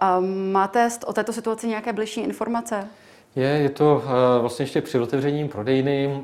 Máte 0.52 0.88
o 1.06 1.12
této 1.12 1.32
situaci 1.32 1.68
nějaké 1.68 1.92
bližší 1.92 2.20
informace? 2.20 2.88
Je, 3.36 3.48
je 3.48 3.70
to 3.70 4.02
vlastně 4.40 4.62
ještě 4.62 4.80
před 4.80 5.00
otevřením 5.00 5.48
prodejny. 5.48 6.22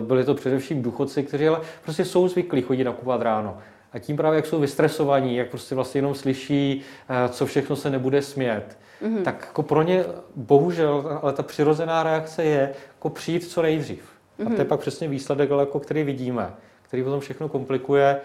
Byli 0.00 0.24
to 0.24 0.34
především 0.34 0.82
důchodci, 0.82 1.22
kteří 1.22 1.48
ale 1.48 1.60
prostě 1.84 2.04
jsou 2.04 2.28
zvyklí 2.28 2.62
chodit 2.62 2.84
nakupovat 2.84 3.22
ráno. 3.22 3.58
A 3.96 3.98
tím 3.98 4.16
právě, 4.16 4.36
jak 4.36 4.46
jsou 4.46 4.60
vystresovaní, 4.60 5.36
jak 5.36 5.50
prostě 5.50 5.74
vlastně 5.74 5.98
jenom 5.98 6.14
slyší, 6.14 6.82
uh, 7.10 7.32
co 7.32 7.46
všechno 7.46 7.76
se 7.76 7.90
nebude 7.90 8.22
smět, 8.22 8.78
mm-hmm. 9.02 9.22
tak 9.22 9.44
jako 9.46 9.62
pro 9.62 9.82
ně 9.82 10.04
bohužel, 10.36 11.18
ale 11.22 11.32
ta 11.32 11.42
přirozená 11.42 12.02
reakce 12.02 12.44
je 12.44 12.74
jako 12.94 13.10
přijít 13.10 13.44
co 13.44 13.62
nejdřív. 13.62 14.02
Mm-hmm. 14.38 14.42
A 14.42 14.46
to 14.46 14.52
je 14.52 14.58
mhm. 14.58 14.66
pak 14.66 14.80
přesně 14.80 15.08
výsledek, 15.08 15.50
jako 15.50 15.80
který 15.80 16.04
vidíme, 16.04 16.54
který 16.82 17.02
potom 17.02 17.20
všechno 17.20 17.48
komplikuje. 17.48 18.20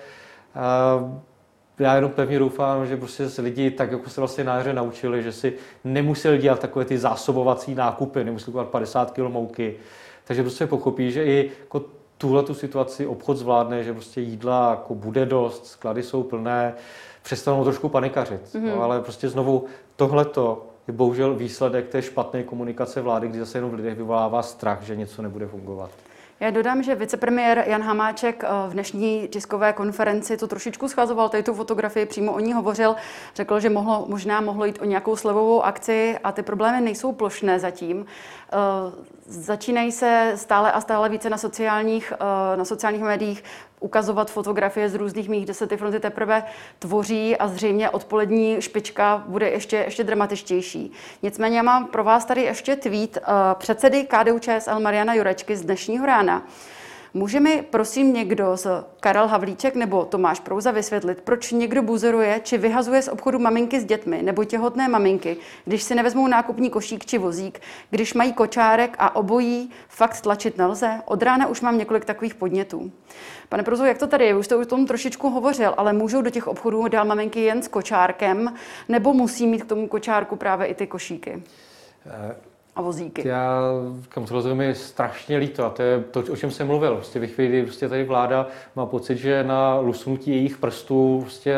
Já 1.80 1.96
jenom 1.96 2.12
pevně 2.12 2.40
doufám, 2.40 2.88
že 2.88 2.98
prostě 2.98 3.30
se 3.30 3.42
lidi 3.42 3.72
tak 3.72 3.92
jako 3.92 4.10
se 4.10 4.22
vlastně 4.22 4.44
na 4.44 4.64
naučili, 4.74 5.24
že 5.24 5.32
si 5.32 5.54
nemuseli 5.84 6.38
dělat 6.38 6.60
takové 6.60 6.86
ty 6.86 6.98
zásobovací 6.98 7.76
nákupy, 7.76 8.24
nemuseli 8.24 8.46
kupovat 8.46 8.68
50 8.68 9.12
kg 9.12 9.20
mouky, 9.20 9.76
takže 10.24 10.42
prostě 10.42 10.68
pochopí, 10.68 11.12
že 11.12 11.26
i 11.26 11.52
jako 11.60 11.86
tuhle 12.22 12.44
tu 12.44 12.54
situaci 12.54 13.08
obchod 13.08 13.38
zvládne, 13.38 13.84
že 13.84 13.94
prostě 13.94 14.22
jídla 14.22 14.70
jako 14.70 14.96
bude 14.96 15.26
dost, 15.26 15.66
sklady 15.68 16.04
jsou 16.04 16.24
plné, 16.24 16.74
přestanou 17.22 17.64
trošku 17.64 17.90
panikařit. 17.90 18.42
Mm-hmm. 18.42 18.76
No, 18.76 18.84
ale 18.84 19.02
prostě 19.02 19.30
znovu 19.30 19.66
tohleto 19.96 20.66
je 20.88 20.94
bohužel 20.94 21.36
výsledek 21.36 21.88
té 21.88 22.02
špatné 22.02 22.44
komunikace 22.44 23.02
vlády, 23.02 23.28
kdy 23.28 23.40
zase 23.40 23.58
jenom 23.58 23.72
v 23.72 23.74
lidech 23.74 23.98
vyvolává 23.98 24.42
strach, 24.42 24.82
že 24.82 24.96
něco 24.96 25.22
nebude 25.22 25.48
fungovat. 25.48 25.90
Já 26.42 26.50
dodám, 26.50 26.84
že 26.84 26.96
vicepremiér 26.96 27.64
Jan 27.68 27.82
Hamáček 27.82 28.44
eh, 28.44 28.48
v 28.68 28.74
dnešní 28.74 29.28
tiskové 29.28 29.74
konferenci 29.74 30.38
to 30.38 30.48
trošičku 30.48 30.88
schazoval, 30.88 31.30
tady 31.30 31.44
tu 31.44 31.54
fotografii, 31.54 32.06
přímo 32.06 32.34
o 32.34 32.40
ní 32.40 32.54
hovořil, 32.54 32.96
řekl, 33.36 33.60
že 33.60 33.70
mohlo, 33.70 34.06
možná 34.10 34.42
mohlo 34.42 34.66
jít 34.66 34.80
o 34.82 34.86
nějakou 34.86 35.16
slevovou 35.16 35.64
akci 35.64 36.18
a 36.24 36.32
ty 36.32 36.44
problémy 36.44 36.82
nejsou 36.82 37.12
plošné 37.12 37.60
zatím. 37.60 38.06
Eh, 38.06 38.56
začínají 39.26 39.92
se 39.92 40.32
stále 40.36 40.72
a 40.72 40.82
stále 40.82 41.10
více 41.10 41.30
na 41.30 41.38
sociálních, 41.38 42.14
eh, 42.16 42.58
na 42.58 42.66
sociálních 42.66 43.04
médiích 43.04 43.44
ukazovat 43.82 44.32
fotografie 44.32 44.90
z 44.90 44.96
různých 44.96 45.30
míst, 45.30 45.44
kde 45.44 45.54
se 45.54 45.68
ty 45.68 45.78
fronty 45.78 46.00
teprve 46.00 46.44
tvoří 46.80 47.38
a 47.38 47.48
zřejmě 47.48 47.90
odpolední 47.90 48.62
špička 48.62 49.24
bude 49.28 49.50
ještě, 49.50 49.78
ještě 49.78 50.04
dramatičtější. 50.04 50.92
Nicméně 51.24 51.58
já 51.58 51.64
mám 51.64 51.86
pro 51.86 52.04
vás 52.04 52.26
tady 52.26 52.42
ještě 52.42 52.76
tweet 52.76 53.18
uh, 53.18 53.34
předsedy 53.54 54.04
KDU 54.04 54.40
ČSL 54.40 54.80
Mariana 54.80 55.14
Jurečky 55.14 55.58
z 55.58 55.62
dnešního 55.62 56.06
rána. 56.06 56.44
Může 57.14 57.40
mi 57.40 57.64
prosím 57.70 58.14
někdo 58.14 58.58
z 58.58 58.68
Karel 59.00 59.28
Havlíček 59.28 59.76
nebo 59.76 60.06
Tomáš 60.06 60.40
Prouza 60.40 60.72
vysvětlit, 60.72 61.22
proč 61.22 61.52
někdo 61.52 61.82
buzeruje 61.82 62.42
či 62.44 62.58
vyhazuje 62.58 63.02
z 63.02 63.08
obchodu 63.08 63.40
maminky 63.40 63.80
s 63.80 63.86
dětmi 63.86 64.24
nebo 64.24 64.44
těhotné 64.44 64.88
maminky, 64.88 65.38
když 65.66 65.84
si 65.84 65.96
nevezmou 65.96 66.28
nákupní 66.28 66.70
košík 66.70 67.06
či 67.06 67.18
vozík, 67.18 67.62
když 67.90 68.14
mají 68.14 68.34
kočárek 68.34 68.96
a 69.00 69.16
obojí 69.16 69.70
fakt 69.90 70.22
tlačit 70.22 70.58
nelze? 70.58 71.02
Od 71.06 71.24
rána 71.24 71.48
už 71.48 71.62
mám 71.62 71.78
několik 71.78 72.06
takových 72.06 72.36
podnětů. 72.36 72.92
Pane 73.50 73.64
Prouzo, 73.64 73.86
jak 73.86 73.98
to 73.98 74.08
tady 74.08 74.26
je? 74.26 74.36
Už 74.36 74.46
jste 74.46 74.56
o 74.56 74.66
tom 74.66 74.86
trošičku 74.86 75.30
hovořil, 75.30 75.74
ale 75.78 75.94
můžou 75.94 76.22
do 76.22 76.30
těch 76.30 76.48
obchodů 76.48 76.88
dál 76.88 77.06
maminky 77.06 77.42
jen 77.42 77.64
s 77.64 77.68
kočárkem, 77.68 78.54
nebo 78.90 79.14
musí 79.14 79.48
mít 79.48 79.64
k 79.64 79.70
tomu 79.70 79.88
kočárku 79.88 80.36
právě 80.36 80.68
i 80.68 80.76
ty 80.76 80.88
košíky? 80.88 81.44
Uh 82.06 82.51
a 82.76 82.82
vozíky. 82.82 83.28
Já 83.28 83.62
kam 84.10 84.26
to 84.26 84.56
mi 84.56 84.76
strašně 84.76 85.38
líto 85.38 85.66
a 85.66 85.70
to 85.70 85.84
je 85.84 86.00
to, 86.00 86.20
o 86.20 86.36
čem 86.36 86.52
jsem 86.52 86.68
mluvil. 86.68 86.96
Prostě 86.96 87.20
ve 87.20 87.28
chvíli, 87.28 87.50
kdy 87.50 87.64
prostě 87.64 87.90
tady 87.90 88.04
vláda 88.04 88.48
má 88.76 88.86
pocit, 88.86 89.18
že 89.18 89.44
na 89.44 89.76
lusnutí 89.76 90.32
jejich 90.32 90.58
prstů 90.58 91.20
prostě 91.22 91.56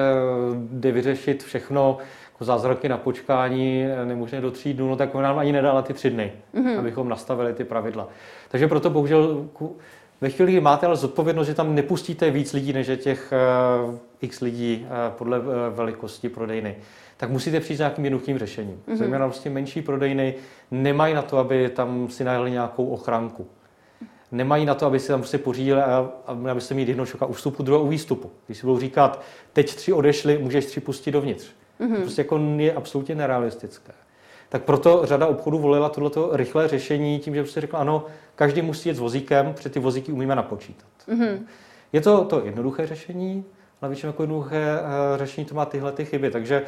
jde 0.54 0.92
vyřešit 0.92 1.44
všechno, 1.44 1.98
jako 2.34 2.46
zázraky 2.46 2.90
na 2.90 2.98
počkání, 2.98 3.86
nemožné 4.06 4.42
do 4.42 4.52
tří 4.52 4.74
dnů, 4.74 4.90
no 4.90 4.96
tak 4.96 5.14
nám 5.14 5.40
ani 5.40 5.52
nedala 5.52 5.82
ty 5.82 5.94
tři 5.94 6.10
dny, 6.10 6.32
mm-hmm. 6.56 6.80
abychom 6.80 7.10
nastavili 7.10 7.54
ty 7.54 7.64
pravidla. 7.64 8.08
Takže 8.50 8.68
proto 8.68 8.90
bohužel 8.90 9.48
ve 10.22 10.30
chvíli, 10.30 10.52
kdy 10.52 10.62
máte 10.62 10.86
ale 10.86 10.96
zodpovědnost, 10.96 11.48
že 11.48 11.54
tam 11.54 11.76
nepustíte 11.76 12.32
víc 12.32 12.54
lidí, 12.54 12.74
než 12.74 12.88
je 12.88 12.98
těch 12.98 13.34
uh, 13.88 13.96
x 14.22 14.42
lidí 14.42 14.86
uh, 14.86 15.14
podle 15.18 15.40
uh, 15.40 15.46
velikosti 15.70 16.30
prodejny, 16.30 16.76
tak 17.18 17.30
musíte 17.30 17.60
přijít 17.60 17.78
s 17.78 17.80
nějakým 17.80 18.06
jednoduchým 18.06 18.38
řešením. 18.38 18.82
Mm-hmm. 18.88 18.96
Zejména 18.98 19.28
prostě 19.28 19.50
menší 19.50 19.82
prodejny 19.82 20.36
nemají 20.72 21.14
na 21.14 21.22
to, 21.22 21.38
aby 21.38 21.70
tam 21.70 22.08
si 22.10 22.24
najeli 22.24 22.52
nějakou 22.52 22.86
ochranku. 22.86 23.48
Nemají 24.32 24.66
na 24.66 24.76
to, 24.76 24.86
aby 24.86 25.00
si 25.00 25.08
tam 25.08 25.20
prostě 25.20 25.38
pořídili 25.38 25.82
a 25.82 26.12
aby 26.52 26.62
se 26.62 26.74
mít 26.74 26.88
jednoho 26.88 27.06
člověka 27.08 27.26
u 27.26 27.34
vstupu, 27.34 27.64
druhého 27.64 27.86
u 27.86 27.88
výstupu. 27.88 28.32
Když 28.46 28.58
si 28.58 28.66
budou 28.66 28.80
říkat, 28.80 29.24
teď 29.54 29.76
tři 29.76 29.94
odešli, 29.94 30.38
můžeš 30.38 30.66
tři 30.66 30.80
pustit 30.80 31.12
dovnitř. 31.12 31.52
Mm-hmm. 31.82 31.96
To 31.96 32.02
prostě 32.02 32.22
jako 32.22 32.40
je 32.58 32.74
absolutně 32.74 33.16
nerealistické. 33.16 33.94
Tak 34.54 34.64
proto 34.64 35.02
řada 35.04 35.28
obchodů 35.28 35.60
volila 35.60 35.90
tohleto 35.90 36.30
rychlé 36.34 36.68
řešení 36.68 37.20
tím, 37.20 37.36
že 37.36 37.42
prostě 37.42 37.62
řekla, 37.62 37.80
ano, 37.80 38.06
každý 38.36 38.62
musí 38.62 38.90
jet 38.90 38.96
s 38.96 39.00
vozíkem, 39.00 39.54
protože 39.54 39.70
ty 39.70 39.80
vozíky 39.80 40.12
umíme 40.12 40.36
napočítat. 40.36 40.88
Mm-hmm. 41.08 41.40
Je 41.94 42.02
to 42.02 42.26
to 42.26 42.46
jednoduché 42.46 42.88
řešení, 42.88 43.46
ale 43.82 43.90
většinou 43.90 44.10
jako 44.10 44.24
jednoduché 44.24 44.80
uh, 44.82 45.18
řešení 45.18 45.46
to 45.46 45.56
má 45.56 45.66
tyhle 45.66 45.92
ty 45.92 46.06
chyby. 46.06 46.32
Takže 46.32 46.64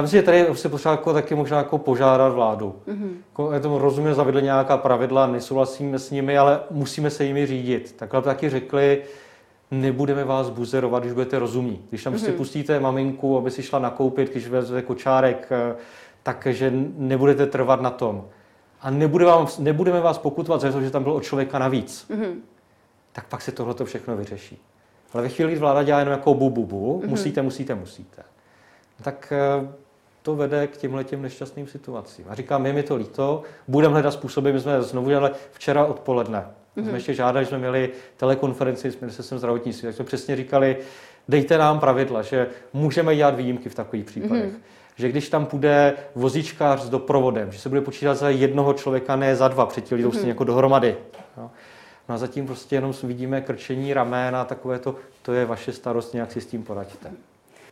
myslím, 0.00 0.20
že 0.20 0.26
tady 0.26 0.46
se 0.52 0.68
potřeba 0.68 0.92
jako 0.92 1.12
taky 1.12 1.34
možná 1.34 1.58
jako 1.58 1.78
požádat 1.78 2.32
vládu. 2.32 2.74
Mm-hmm. 2.88 3.10
Jako, 3.28 3.52
já 3.52 3.60
tomu 3.60 3.78
rozumím, 3.78 4.14
zavedli 4.14 4.42
nějaká 4.42 4.76
pravidla, 4.76 5.26
nesouhlasíme 5.26 5.98
s 5.98 6.10
nimi, 6.10 6.38
ale 6.38 6.60
musíme 6.70 7.10
se 7.10 7.24
jimi 7.24 7.46
řídit. 7.46 7.94
Takhle 7.98 8.22
taky 8.22 8.50
řekli, 8.50 9.02
nebudeme 9.70 10.24
vás 10.24 10.50
buzerovat, 10.50 11.02
když 11.02 11.12
budete 11.12 11.38
rozumní. 11.38 11.84
Když 11.88 12.04
tam 12.04 12.12
mm-hmm. 12.12 12.16
prostě 12.16 12.32
pustíte 12.32 12.80
maminku, 12.80 13.38
aby 13.38 13.50
si 13.50 13.62
šla 13.62 13.78
nakoupit, 13.78 14.30
když 14.30 14.48
vezete 14.48 14.82
kočárek, 14.82 15.48
eh, 15.50 15.74
takže 16.22 16.72
nebudete 16.96 17.46
trvat 17.46 17.80
na 17.80 17.90
tom. 17.90 18.28
A 18.80 18.90
nebude 18.90 19.24
vám, 19.24 19.46
nebudeme 19.58 20.00
vás 20.00 20.18
pokutovat 20.18 20.60
za 20.60 20.72
to, 20.72 20.80
že 20.80 20.90
tam 20.90 21.02
byl 21.02 21.12
od 21.12 21.22
člověka 21.22 21.58
navíc. 21.58 22.06
Mm-hmm. 22.10 22.34
Tak 23.12 23.26
pak 23.26 23.42
se 23.42 23.52
tohle 23.52 23.74
všechno 23.84 24.16
vyřeší. 24.16 24.58
Ale 25.12 25.22
ve 25.22 25.28
chvíli, 25.28 25.52
kdy 25.52 25.60
vláda 25.60 25.82
dělá 25.82 25.98
jenom 25.98 26.12
jako 26.12 26.34
bu, 26.34 26.50
bu, 26.50 26.66
bu, 26.66 27.00
mm-hmm. 27.00 27.08
musíte, 27.08 27.42
musíte, 27.42 27.74
musíte, 27.74 28.22
tak 29.02 29.32
eh, 29.32 29.68
to 30.22 30.36
vede 30.36 30.66
k 30.66 30.76
těmhle 30.76 31.04
těm 31.04 31.22
nešťastným 31.22 31.66
situacím. 31.66 32.24
A 32.28 32.34
říkám, 32.34 32.66
je 32.66 32.72
mi 32.72 32.82
to 32.82 32.96
líto, 32.96 33.42
budeme 33.68 33.92
hledat 33.92 34.10
způsoby, 34.10 34.50
my 34.50 34.60
jsme 34.60 34.82
znovu 34.82 35.08
dělali 35.08 35.30
včera 35.52 35.84
odpoledne. 35.84 36.46
Mm-hmm. 36.76 36.84
Jsme 36.88 36.96
ještě 36.96 37.14
žádali, 37.14 37.44
že 37.44 37.48
jsme 37.48 37.58
měli 37.58 37.90
telekonferenci 38.16 38.90
s 38.90 39.00
ministerstvem 39.00 39.38
zdravotnictví, 39.38 39.86
tak 39.86 39.94
jsme 39.96 40.04
přesně 40.04 40.36
říkali, 40.36 40.76
dejte 41.28 41.58
nám 41.58 41.80
pravidla, 41.80 42.22
že 42.22 42.46
můžeme 42.72 43.16
dělat 43.16 43.34
výjimky 43.34 43.68
v 43.68 43.74
takových 43.74 44.04
případech. 44.04 44.52
Mm-hmm. 44.52 44.81
Že 44.96 45.08
když 45.08 45.28
tam 45.28 45.46
půjde 45.46 45.94
vozíčkář 46.14 46.80
s 46.80 46.88
doprovodem, 46.88 47.52
že 47.52 47.58
se 47.58 47.68
bude 47.68 47.80
počítat 47.80 48.14
za 48.14 48.28
jednoho 48.28 48.72
člověka, 48.72 49.16
ne 49.16 49.36
za 49.36 49.48
dva, 49.48 49.66
předtím 49.66 49.96
lidé 49.96 50.08
mm-hmm. 50.08 50.28
jako 50.28 50.44
dohromady. 50.44 50.96
Jo. 51.36 51.50
No 52.08 52.14
a 52.14 52.18
zatím 52.18 52.46
prostě 52.46 52.76
jenom 52.76 52.92
vidíme 53.02 53.40
krčení 53.40 53.94
ramen 53.94 54.36
a 54.36 54.44
takové 54.44 54.78
to, 54.78 54.96
to 55.22 55.32
je 55.32 55.46
vaše 55.46 55.72
starost, 55.72 56.14
nějak 56.14 56.32
si 56.32 56.40
s 56.40 56.46
tím 56.46 56.62
poradíte. 56.62 57.10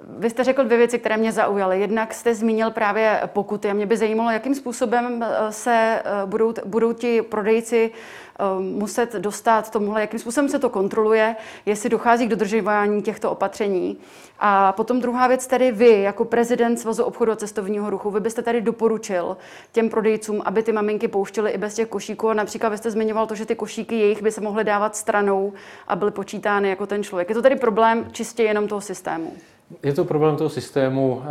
Vy 0.08 0.30
jste 0.30 0.44
řekl 0.44 0.64
dvě 0.64 0.78
věci, 0.78 0.98
které 0.98 1.16
mě 1.16 1.32
zaujaly. 1.32 1.80
Jednak 1.80 2.14
jste 2.14 2.34
zmínil 2.34 2.70
právě 2.70 3.20
pokuty 3.26 3.70
a 3.70 3.72
mě 3.72 3.86
by 3.86 3.96
zajímalo, 3.96 4.30
jakým 4.30 4.54
způsobem 4.54 5.22
eh, 5.22 5.52
se 5.52 6.02
eh, 6.04 6.26
budou, 6.26 6.54
budou 6.64 6.92
ti 6.92 7.22
prodejci 7.22 7.90
eh, 7.90 8.44
muset 8.60 9.14
dostat 9.14 9.70
tomuhle, 9.70 10.00
jakým 10.00 10.20
způsobem 10.20 10.48
se 10.48 10.58
to 10.58 10.70
kontroluje, 10.70 11.36
jestli 11.66 11.90
dochází 11.90 12.26
k 12.26 12.30
dodržování 12.30 13.02
těchto 13.02 13.30
opatření. 13.30 13.98
A 14.38 14.72
potom 14.72 15.00
druhá 15.00 15.26
věc, 15.26 15.46
tedy 15.46 15.72
vy, 15.72 16.02
jako 16.02 16.24
prezident 16.24 16.76
Svazu 16.76 17.04
obchodu 17.04 17.32
a 17.32 17.36
cestovního 17.36 17.90
ruchu, 17.90 18.10
vy 18.10 18.20
byste 18.20 18.42
tady 18.42 18.60
doporučil 18.60 19.36
těm 19.72 19.90
prodejcům, 19.90 20.42
aby 20.44 20.62
ty 20.62 20.72
maminky 20.72 21.08
pouštěly 21.08 21.50
i 21.50 21.58
bez 21.58 21.74
těch 21.74 21.88
košíků. 21.88 22.28
A 22.28 22.34
například 22.34 22.68
vy 22.68 22.78
jste 22.78 22.90
zmiňoval 22.90 23.26
to, 23.26 23.34
že 23.34 23.46
ty 23.46 23.54
košíky 23.54 23.94
jejich 23.94 24.22
by 24.22 24.32
se 24.32 24.40
mohly 24.40 24.64
dávat 24.64 24.96
stranou 24.96 25.52
a 25.88 25.96
byly 25.96 26.10
počítány 26.10 26.68
jako 26.68 26.86
ten 26.86 27.02
člověk. 27.02 27.28
Je 27.28 27.34
to 27.34 27.42
tedy 27.42 27.56
problém 27.56 28.08
čistě 28.12 28.42
jenom 28.42 28.68
toho 28.68 28.80
systému? 28.80 29.32
Je 29.82 29.92
to 29.92 30.04
problém 30.04 30.36
toho 30.36 30.50
systému. 30.50 31.22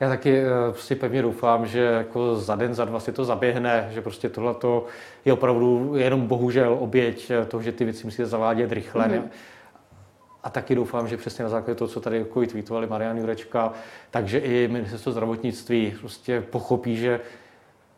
Já 0.00 0.08
taky 0.08 0.42
si 0.74 0.94
pevně 0.94 1.22
doufám, 1.22 1.66
že 1.66 1.80
jako 1.80 2.36
za 2.36 2.56
den, 2.56 2.74
za 2.74 2.84
dva 2.84 3.00
si 3.00 3.12
to 3.12 3.24
zaběhne, 3.24 3.88
že 3.92 4.00
prostě 4.00 4.28
tohle 4.28 4.54
je 5.24 5.32
opravdu 5.32 5.92
jenom 5.96 6.26
bohužel 6.26 6.76
oběť 6.80 7.32
toho, 7.48 7.62
že 7.62 7.72
ty 7.72 7.84
věci 7.84 8.04
musíte 8.04 8.26
zavádět 8.26 8.72
rychle. 8.72 9.08
Mm-hmm. 9.08 9.22
A 10.42 10.50
taky 10.50 10.74
doufám, 10.74 11.08
že 11.08 11.16
přesně 11.16 11.44
na 11.44 11.50
základě 11.50 11.78
toho, 11.78 11.88
co 11.88 12.00
tady 12.00 12.18
jako 12.18 12.46
tweetovali 12.46 12.86
Marian 12.86 13.18
Jurečka, 13.18 13.72
takže 14.10 14.38
i 14.38 14.68
ministerstvo 14.68 15.12
zdravotnictví 15.12 15.94
prostě 16.00 16.40
pochopí, 16.40 16.96
že 16.96 17.20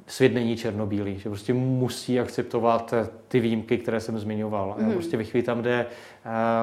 svět 0.06 0.34
není 0.34 0.56
černobílý, 0.56 1.18
že 1.18 1.28
prostě 1.28 1.54
musí 1.54 2.20
akceptovat 2.20 2.94
ty 3.28 3.40
výjimky, 3.40 3.78
které 3.78 4.00
jsem 4.00 4.18
zmiňoval. 4.18 4.74
Mm. 4.78 4.92
Prostě 4.92 5.16
ve 5.16 5.24
chvíli 5.24 5.42
tam, 5.42 5.60
kde 5.60 5.86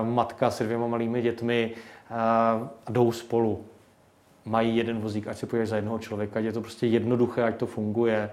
matka 0.03 0.51
se 0.51 0.63
dvěma 0.63 0.87
malými 0.87 1.21
dětmi 1.21 1.71
uh, 2.11 2.67
jdou 2.89 3.11
spolu, 3.11 3.65
mají 4.45 4.77
jeden 4.77 4.99
vozík, 4.99 5.27
ať 5.27 5.37
se 5.37 5.45
pojeď 5.45 5.67
za 5.67 5.75
jednoho 5.75 5.99
člověka, 5.99 6.39
je 6.39 6.53
to 6.53 6.61
prostě 6.61 6.87
jednoduché, 6.87 7.43
ať 7.43 7.55
to 7.55 7.65
funguje. 7.65 8.29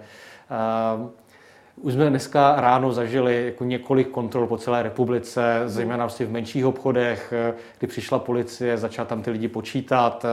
Už 1.76 1.92
jsme 1.92 2.10
dneska 2.10 2.54
ráno 2.60 2.92
zažili 2.92 3.46
jako 3.46 3.64
několik 3.64 4.10
kontrol 4.10 4.46
po 4.46 4.58
celé 4.58 4.82
republice, 4.82 5.62
zejména 5.66 6.04
vlastně 6.04 6.26
v 6.26 6.30
menších 6.30 6.66
obchodech, 6.66 7.32
kdy 7.78 7.86
přišla 7.86 8.18
policie, 8.18 8.78
začala 8.78 9.06
tam 9.06 9.22
ty 9.22 9.30
lidi 9.30 9.48
počítat, 9.48 10.26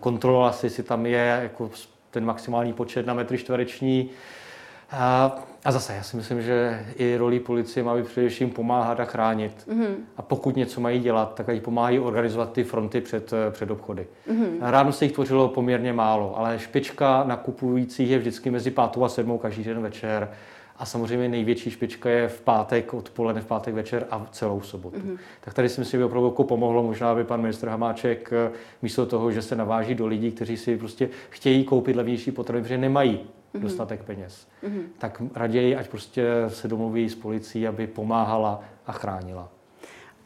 kontrolovala 0.00 0.52
si, 0.52 0.66
jestli 0.66 0.82
tam 0.82 1.06
je 1.06 1.38
jako 1.42 1.70
ten 2.10 2.24
maximální 2.24 2.72
počet 2.72 3.06
na 3.06 3.14
metry 3.14 3.38
čtvereční. 3.38 4.10
A, 4.92 5.36
a 5.64 5.72
zase, 5.72 5.94
já 5.94 6.02
si 6.02 6.16
myslím, 6.16 6.42
že 6.42 6.86
i 6.96 7.16
roli 7.16 7.40
policie 7.40 7.84
má 7.84 7.96
být 7.96 8.06
především 8.06 8.50
pomáhat 8.50 9.00
a 9.00 9.04
chránit. 9.04 9.66
Mm-hmm. 9.68 9.94
A 10.16 10.22
pokud 10.22 10.56
něco 10.56 10.80
mají 10.80 11.00
dělat, 11.00 11.34
tak 11.34 11.48
ať 11.48 11.62
pomáhají 11.62 11.98
organizovat 11.98 12.52
ty 12.52 12.64
fronty 12.64 13.00
před, 13.00 13.34
před 13.50 13.70
obchody. 13.70 14.06
Mm-hmm. 14.28 14.56
Ráno 14.60 14.92
se 14.92 15.04
jich 15.04 15.12
tvořilo 15.12 15.48
poměrně 15.48 15.92
málo, 15.92 16.38
ale 16.38 16.58
špička 16.58 17.24
nakupujících 17.24 18.10
je 18.10 18.18
vždycky 18.18 18.50
mezi 18.50 18.70
pátou 18.70 19.04
a 19.04 19.08
sedmou 19.08 19.38
každý 19.38 19.64
den 19.64 19.82
večer. 19.82 20.28
A 20.76 20.86
samozřejmě 20.86 21.28
největší 21.28 21.70
špička 21.70 22.10
je 22.10 22.28
v 22.28 22.40
pátek 22.40 22.94
odpoledne, 22.94 23.42
v 23.42 23.46
pátek 23.46 23.74
večer 23.74 24.06
a 24.10 24.26
celou 24.30 24.60
sobotu. 24.60 24.96
Mm-hmm. 24.96 25.18
Tak 25.40 25.54
tady 25.54 25.68
si 25.68 25.80
myslím, 25.80 25.98
že 25.98 25.98
by 25.98 26.04
opravdu 26.04 26.28
jako 26.28 26.44
pomohlo 26.44 26.82
možná, 26.82 27.10
aby 27.10 27.24
pan 27.24 27.40
ministr 27.40 27.68
Hamáček 27.68 28.32
eh, 28.32 28.50
místo 28.82 29.06
toho, 29.06 29.32
že 29.32 29.42
se 29.42 29.56
naváží 29.56 29.94
do 29.94 30.06
lidí, 30.06 30.32
kteří 30.32 30.56
si 30.56 30.76
prostě 30.76 31.08
chtějí 31.30 31.64
koupit 31.64 31.96
levnější 31.96 32.30
potraviny, 32.30 32.62
protože 32.62 32.78
nemají. 32.78 33.20
Dostatek 33.54 34.02
peněz, 34.02 34.48
mm-hmm. 34.64 34.82
tak 34.98 35.22
raději, 35.34 35.76
ať 35.76 35.88
prostě 35.88 36.26
se 36.48 36.68
domluví 36.68 37.08
s 37.08 37.14
policií, 37.14 37.68
aby 37.68 37.86
pomáhala 37.86 38.64
a 38.86 38.92
chránila. 38.92 39.48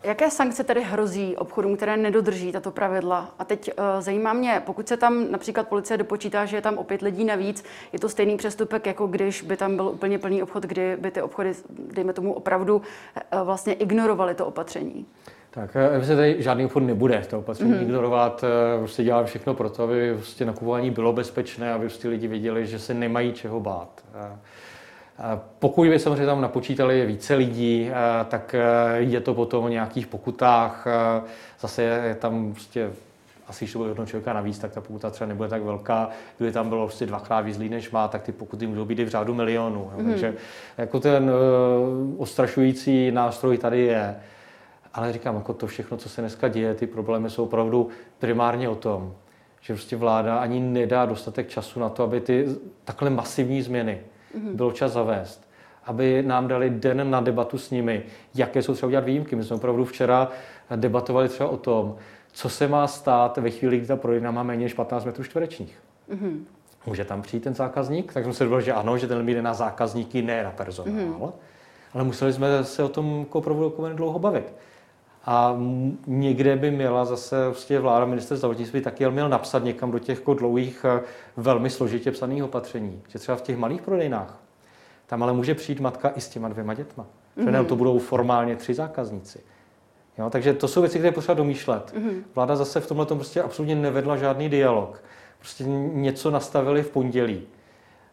Jaké 0.03 0.31
sankce 0.31 0.65
tedy 0.65 0.83
hrozí 0.83 1.37
obchodům, 1.37 1.77
které 1.77 1.97
nedodrží 1.97 2.53
tato 2.53 2.71
pravidla? 2.71 3.35
A 3.39 3.45
teď 3.45 3.71
uh, 3.79 3.85
zajímá 4.01 4.33
mě, 4.33 4.63
pokud 4.67 4.89
se 4.89 4.97
tam 4.97 5.31
například 5.31 5.69
policie 5.69 5.97
dopočítá, 5.97 6.45
že 6.45 6.57
je 6.57 6.63
tam 6.63 6.79
opět 6.79 7.03
lidí 7.03 7.25
navíc, 7.25 7.65
je 7.93 7.99
to 7.99 8.09
stejný 8.09 8.37
přestupek, 8.37 8.87
jako 8.87 9.07
když 9.07 9.43
by 9.43 9.57
tam 9.57 9.77
byl 9.77 9.89
úplně 9.89 10.19
plný 10.19 10.43
obchod, 10.43 10.63
kdy 10.63 10.97
by 10.97 11.11
ty 11.11 11.23
obchody, 11.23 11.53
dejme 11.71 12.13
tomu, 12.13 12.33
opravdu 12.33 12.77
uh, 12.77 12.83
vlastně 13.45 13.73
ignorovaly 13.73 14.35
to 14.35 14.47
opatření? 14.47 15.07
Tak 15.57 15.71
se 16.05 16.17
tady 16.17 16.37
žádný 16.39 16.65
obchod 16.65 16.81
nebude 16.81 17.23
to 17.31 17.39
opatření 17.39 17.73
mm. 17.73 17.83
ignorovat. 17.83 18.45
Prostě 18.79 19.05
dělá 19.05 19.25
všechno 19.25 19.55
pro 19.55 19.71
to, 19.71 19.83
aby 19.83 20.15
prostě 20.15 20.45
nakupování 20.45 20.91
bylo 20.91 21.13
bezpečné, 21.13 21.73
aby 21.73 21.87
prostě 21.87 22.09
lidi 22.09 22.29
věděli, 22.29 22.67
že 22.67 22.79
se 22.79 22.95
nemají 22.95 23.33
čeho 23.33 23.61
bát. 23.61 24.05
Pokud 25.59 25.89
by 25.89 25.99
samozřejmě 25.99 26.27
tam 26.27 26.41
napočítali 26.41 27.07
více 27.07 27.35
lidí, 27.35 27.91
tak 28.29 28.55
je 28.97 29.21
to 29.21 29.35
potom 29.35 29.65
o 29.65 29.69
nějakých 29.69 30.07
pokutách. 30.07 30.87
Zase 31.61 31.83
je 31.83 32.15
tam 32.15 32.53
prostě 32.53 32.91
asi 33.49 33.65
když 33.65 33.73
to 33.73 33.79
bude 33.79 33.91
jednoho 33.91 34.07
člověka 34.07 34.33
navíc, 34.33 34.59
tak 34.59 34.73
ta 34.73 34.81
pokuta 34.81 35.11
třeba 35.11 35.29
nebude 35.29 35.49
tak 35.49 35.63
velká. 35.63 36.09
Kdyby 36.37 36.53
tam 36.53 36.69
bylo 36.69 36.87
prostě 36.87 37.07
dvakrát 37.07 37.41
víc 37.41 37.59
než 37.59 37.91
má, 37.91 38.09
tak 38.09 38.23
ty 38.23 38.33
pokuty 38.33 38.67
můžou 38.67 38.85
být 38.85 38.99
i 38.99 39.05
v 39.05 39.09
řádu 39.09 39.35
milionů. 39.35 39.91
Mm. 39.97 40.11
Takže 40.11 40.35
jako 40.79 41.01
ten 41.01 41.31
uh, 41.31 42.23
ostrašující 42.23 43.11
nástroj 43.11 43.59
tady 43.59 43.81
je. 43.81 44.17
Ale 44.97 45.13
říkám, 45.13 45.35
jako 45.35 45.53
to 45.55 45.67
všechno, 45.67 45.97
co 45.97 46.09
se 46.09 46.21
dneska 46.21 46.49
děje, 46.49 46.75
ty 46.75 46.87
problémy 46.87 47.31
jsou 47.31 47.45
opravdu 47.45 47.89
primárně 48.19 48.69
o 48.69 48.75
tom, 48.75 49.15
že 49.61 49.75
prostě 49.75 49.97
vláda 49.97 50.39
ani 50.39 50.61
nedá 50.61 51.07
dostatek 51.07 51.49
času 51.49 51.81
na 51.81 51.89
to, 51.89 52.03
aby 52.03 52.21
ty 52.21 52.47
takhle 52.85 53.11
masivní 53.11 53.63
změny 53.63 54.01
mm-hmm. 54.37 54.55
bylo 54.55 54.73
čas 54.73 54.93
zavést. 54.93 55.49
Aby 55.85 56.23
nám 56.23 56.49
dali 56.49 56.71
den 56.71 57.11
na 57.11 57.21
debatu 57.21 57.59
s 57.59 57.71
nimi, 57.71 58.03
jaké 58.35 58.63
jsou 58.63 58.75
třeba 58.75 58.87
udělat 58.87 59.05
výjimky. 59.05 59.37
My 59.37 59.45
jsme 59.45 59.57
opravdu 59.57 59.85
včera 59.85 60.29
debatovali 60.77 61.29
třeba 61.29 61.49
o 61.49 61.57
tom, 61.57 61.97
co 62.33 62.49
se 62.49 62.69
má 62.69 62.87
stát 62.87 63.39
ve 63.39 63.51
chvíli, 63.51 63.79
kdy 63.79 63.87
ta 63.87 63.97
prodejna 63.97 64.31
má 64.31 64.43
méně 64.43 64.63
než 64.63 64.75
15 64.75 65.05
metrů 65.05 65.25
čtverečních. 65.25 65.79
Mm-hmm. 66.11 66.39
Může 66.87 67.05
tam 67.05 67.23
přijít 67.23 67.43
ten 67.43 67.55
zákazník? 67.55 68.13
Tak 68.13 68.25
jsme 68.25 68.35
se 68.35 68.45
dovolili, 68.45 68.65
že 68.65 68.73
ano, 68.73 68.99
že 68.99 69.07
ten 69.07 69.19
limit 69.19 69.37
je 69.37 69.43
na 69.43 69.55
zákazníky, 69.55 70.23
ne 70.23 70.45
na 70.45 70.51
personál. 70.51 70.95
Mm-hmm. 70.95 71.33
Ale 71.95 72.05
museli 72.05 72.33
jsme 72.33 72.65
se 72.65 72.83
o 72.83 72.89
tom 72.89 73.21
jako 73.21 73.39
opravdu 73.39 73.75
dlouho 73.95 74.19
bavit. 74.19 74.53
A 75.27 75.57
někde 76.07 76.57
by 76.57 76.71
měla 76.71 77.05
zase 77.05 77.45
vlastně 77.49 77.81
vláda, 77.81 78.07
minister 78.07 78.37
zdravotnictví 78.37 78.81
taky 78.81 79.11
měl 79.11 79.29
napsat 79.29 79.65
někam 79.65 79.91
do 79.91 79.99
těch 79.99 80.19
jako 80.19 80.35
dlouhých, 80.35 80.85
eh, 80.85 81.01
velmi 81.37 81.71
složitě 81.71 82.11
psaných 82.11 82.45
opatření. 82.45 83.03
Že 83.09 83.19
třeba 83.19 83.37
v 83.37 83.43
těch 83.43 83.57
malých 83.57 83.83
prodejnách, 83.83 84.39
tam 85.07 85.23
ale 85.23 85.33
může 85.33 85.55
přijít 85.55 85.81
matka 85.81 86.13
i 86.17 86.21
s 86.21 86.29
těma 86.29 86.49
dvěma 86.49 86.75
dětma. 86.75 87.07
Mm-hmm. 87.39 87.67
to 87.67 87.77
budou 87.77 87.99
formálně 87.99 88.57
tři 88.57 88.75
zákazníci. 88.75 89.41
Jo, 90.19 90.31
takže 90.31 90.55
to 90.55 90.69
jsou 90.69 90.81
věci, 90.81 90.99
které 90.99 91.09
je 91.09 91.13
potřeba 91.13 91.35
domýšlet. 91.35 91.95
Mm-hmm. 91.97 92.23
Vláda 92.35 92.57
zase 92.57 92.81
v 92.81 92.87
tomhle 92.87 93.07
prostě 93.07 93.43
absolutně 93.43 93.75
nevedla 93.75 94.17
žádný 94.17 94.49
dialog. 94.49 95.03
Prostě 95.39 95.65
něco 95.93 96.31
nastavili 96.31 96.83
v 96.83 96.91
pondělí. 96.91 97.43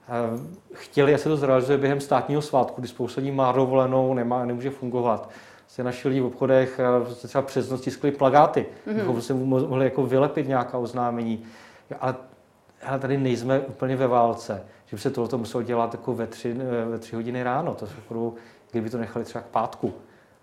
Eh, 0.10 0.40
chtěli, 0.74 1.14
asi 1.14 1.24
to 1.24 1.38
zrealizuje 1.38 1.78
během 1.78 2.00
státního 2.00 2.42
svátku, 2.42 2.82
kdy 2.82 2.88
spousta 2.88 3.22
lidí 3.22 3.32
má 3.32 3.52
dovolenou, 3.52 4.14
nemá, 4.14 4.46
nemůže 4.46 4.70
fungovat 4.70 5.30
se 5.74 5.84
naši 5.84 6.08
lidi 6.08 6.22
v 6.22 6.26
obchodech 6.26 6.80
prostě 7.06 7.28
třeba 7.28 7.42
přes 7.42 7.70
noc 7.70 7.82
tiskli 7.82 8.12
plagáty, 8.12 8.66
mm-hmm. 8.88 9.20
se 9.20 9.34
mohli 9.34 9.86
jako 9.86 10.06
vylepit 10.06 10.48
nějaká 10.48 10.78
oznámení. 10.78 11.46
Ale, 12.00 12.16
ale 12.86 13.00
tady 13.00 13.18
nejsme 13.18 13.60
úplně 13.60 13.96
ve 13.96 14.08
válce, 14.08 14.64
že 14.86 14.96
by 14.96 15.02
se 15.02 15.12
tohle 15.12 15.38
muselo 15.38 15.64
dělat 15.64 15.94
jako 15.94 16.14
ve 16.14 16.28
tři, 16.28 16.56
eh, 16.60 16.86
ve 16.86 17.00
tři 17.00 17.16
hodiny 17.16 17.44
ráno. 17.44 17.76
To 17.76 17.88
jsou 17.88 18.36
kdyby 18.72 18.90
to 18.90 18.98
nechali 18.98 19.26
třeba 19.26 19.42
k 19.42 19.48
pátku. 19.48 19.94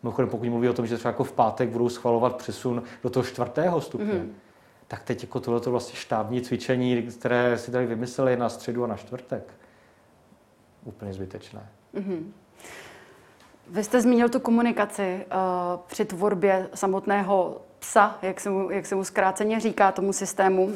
Mimochodem, 0.03 0.29
pokud 0.29 0.49
mluví 0.49 0.69
o 0.69 0.73
tom, 0.73 0.87
že 0.87 0.97
třeba 0.97 1.11
jako 1.11 1.25
v 1.25 1.33
pátek 1.33 1.69
budou 1.69 1.89
schvalovat 1.89 2.37
přesun 2.37 2.83
do 3.03 3.11
toho 3.11 3.25
čtvrtého 3.25 3.81
stupně, 3.81 4.13
mm-hmm. 4.13 4.29
tak 4.89 5.03
teď 5.03 5.23
jako 5.23 5.41
tohle 5.41 5.61
vlastně 5.61 5.97
štábní 5.97 6.43
cvičení, 6.43 7.03
které 7.03 7.59
si 7.59 7.71
tady 7.71 7.87
vymysleli 7.87 8.37
na 8.37 8.49
středu 8.49 8.85
a 8.85 8.87
na 8.87 8.97
čtvrtek, 8.97 9.55
úplně 10.85 11.13
zbytečné. 11.13 11.69
Mm-hmm. 11.95 12.23
Vy 13.71 13.85
jste 13.85 14.01
zmínil 14.01 14.29
tu 14.29 14.41
komunikaci 14.41 15.27
uh, 15.27 15.81
při 15.87 16.05
tvorbě 16.05 16.69
samotného 16.75 17.61
psa, 17.79 18.19
jak 18.23 18.41
se, 18.41 18.51
mu, 18.51 18.71
jak 18.71 18.87
se 18.87 18.95
mu 18.95 19.05
zkráceně 19.05 19.61
říká 19.61 19.93
tomu 19.93 20.13
systému. 20.13 20.65
Uh, 20.65 20.73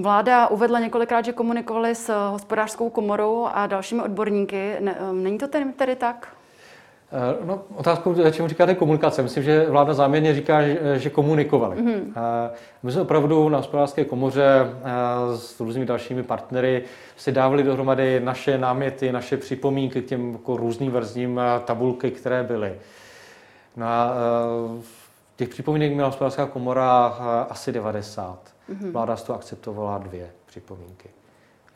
Vláda 0.00 0.46
uvedla 0.46 0.78
několikrát, 0.78 1.24
že 1.24 1.32
komunikovali 1.32 1.94
s 1.94 2.30
hospodářskou 2.30 2.90
komorou 2.90 3.46
a 3.52 3.66
dalšími 3.66 4.02
odborníky. 4.02 4.56
Eh, 4.56 4.96
není 5.12 5.38
to 5.38 5.48
tedy, 5.48 5.72
tedy 5.72 5.96
tak? 5.96 6.36
Eh, 7.14 7.36
no, 7.44 7.62
otázkou, 7.74 8.30
čemu 8.30 8.48
říkáte 8.48 8.74
komunikace. 8.74 9.22
Myslím, 9.22 9.42
že 9.42 9.66
vláda 9.70 9.94
záměrně 9.94 10.34
říká, 10.34 10.62
že, 10.62 10.98
že 10.98 11.10
komunikovali. 11.10 11.76
Mm-hmm. 11.76 12.12
My 12.82 12.92
jsme 12.92 13.02
opravdu 13.02 13.48
na 13.48 13.58
hospodářské 13.58 14.04
komoře 14.04 14.44
eh, 14.44 15.36
s 15.36 15.60
různými 15.60 15.86
dalšími 15.86 16.22
partnery 16.22 16.84
si 17.16 17.32
dávali 17.32 17.62
dohromady 17.62 18.20
naše 18.20 18.58
náměty, 18.58 19.12
naše 19.12 19.36
připomínky 19.36 20.02
k 20.02 20.06
těm 20.06 20.32
jako 20.32 20.56
různým 20.56 20.92
verzním 20.92 21.40
tabulky, 21.64 22.10
které 22.10 22.42
byly. 22.42 22.74
No 23.76 23.86
a 23.86 24.14
těch 25.36 25.48
připomínek 25.48 25.92
měla 25.92 26.08
hospodářská 26.08 26.46
komora 26.46 27.06
asi 27.50 27.72
90. 27.72 28.38
Mm-hmm. 28.70 28.92
Vláda 28.92 29.16
z 29.16 29.22
toho 29.22 29.38
akceptovala 29.38 29.98
dvě 29.98 30.30
připomínky. 30.46 31.13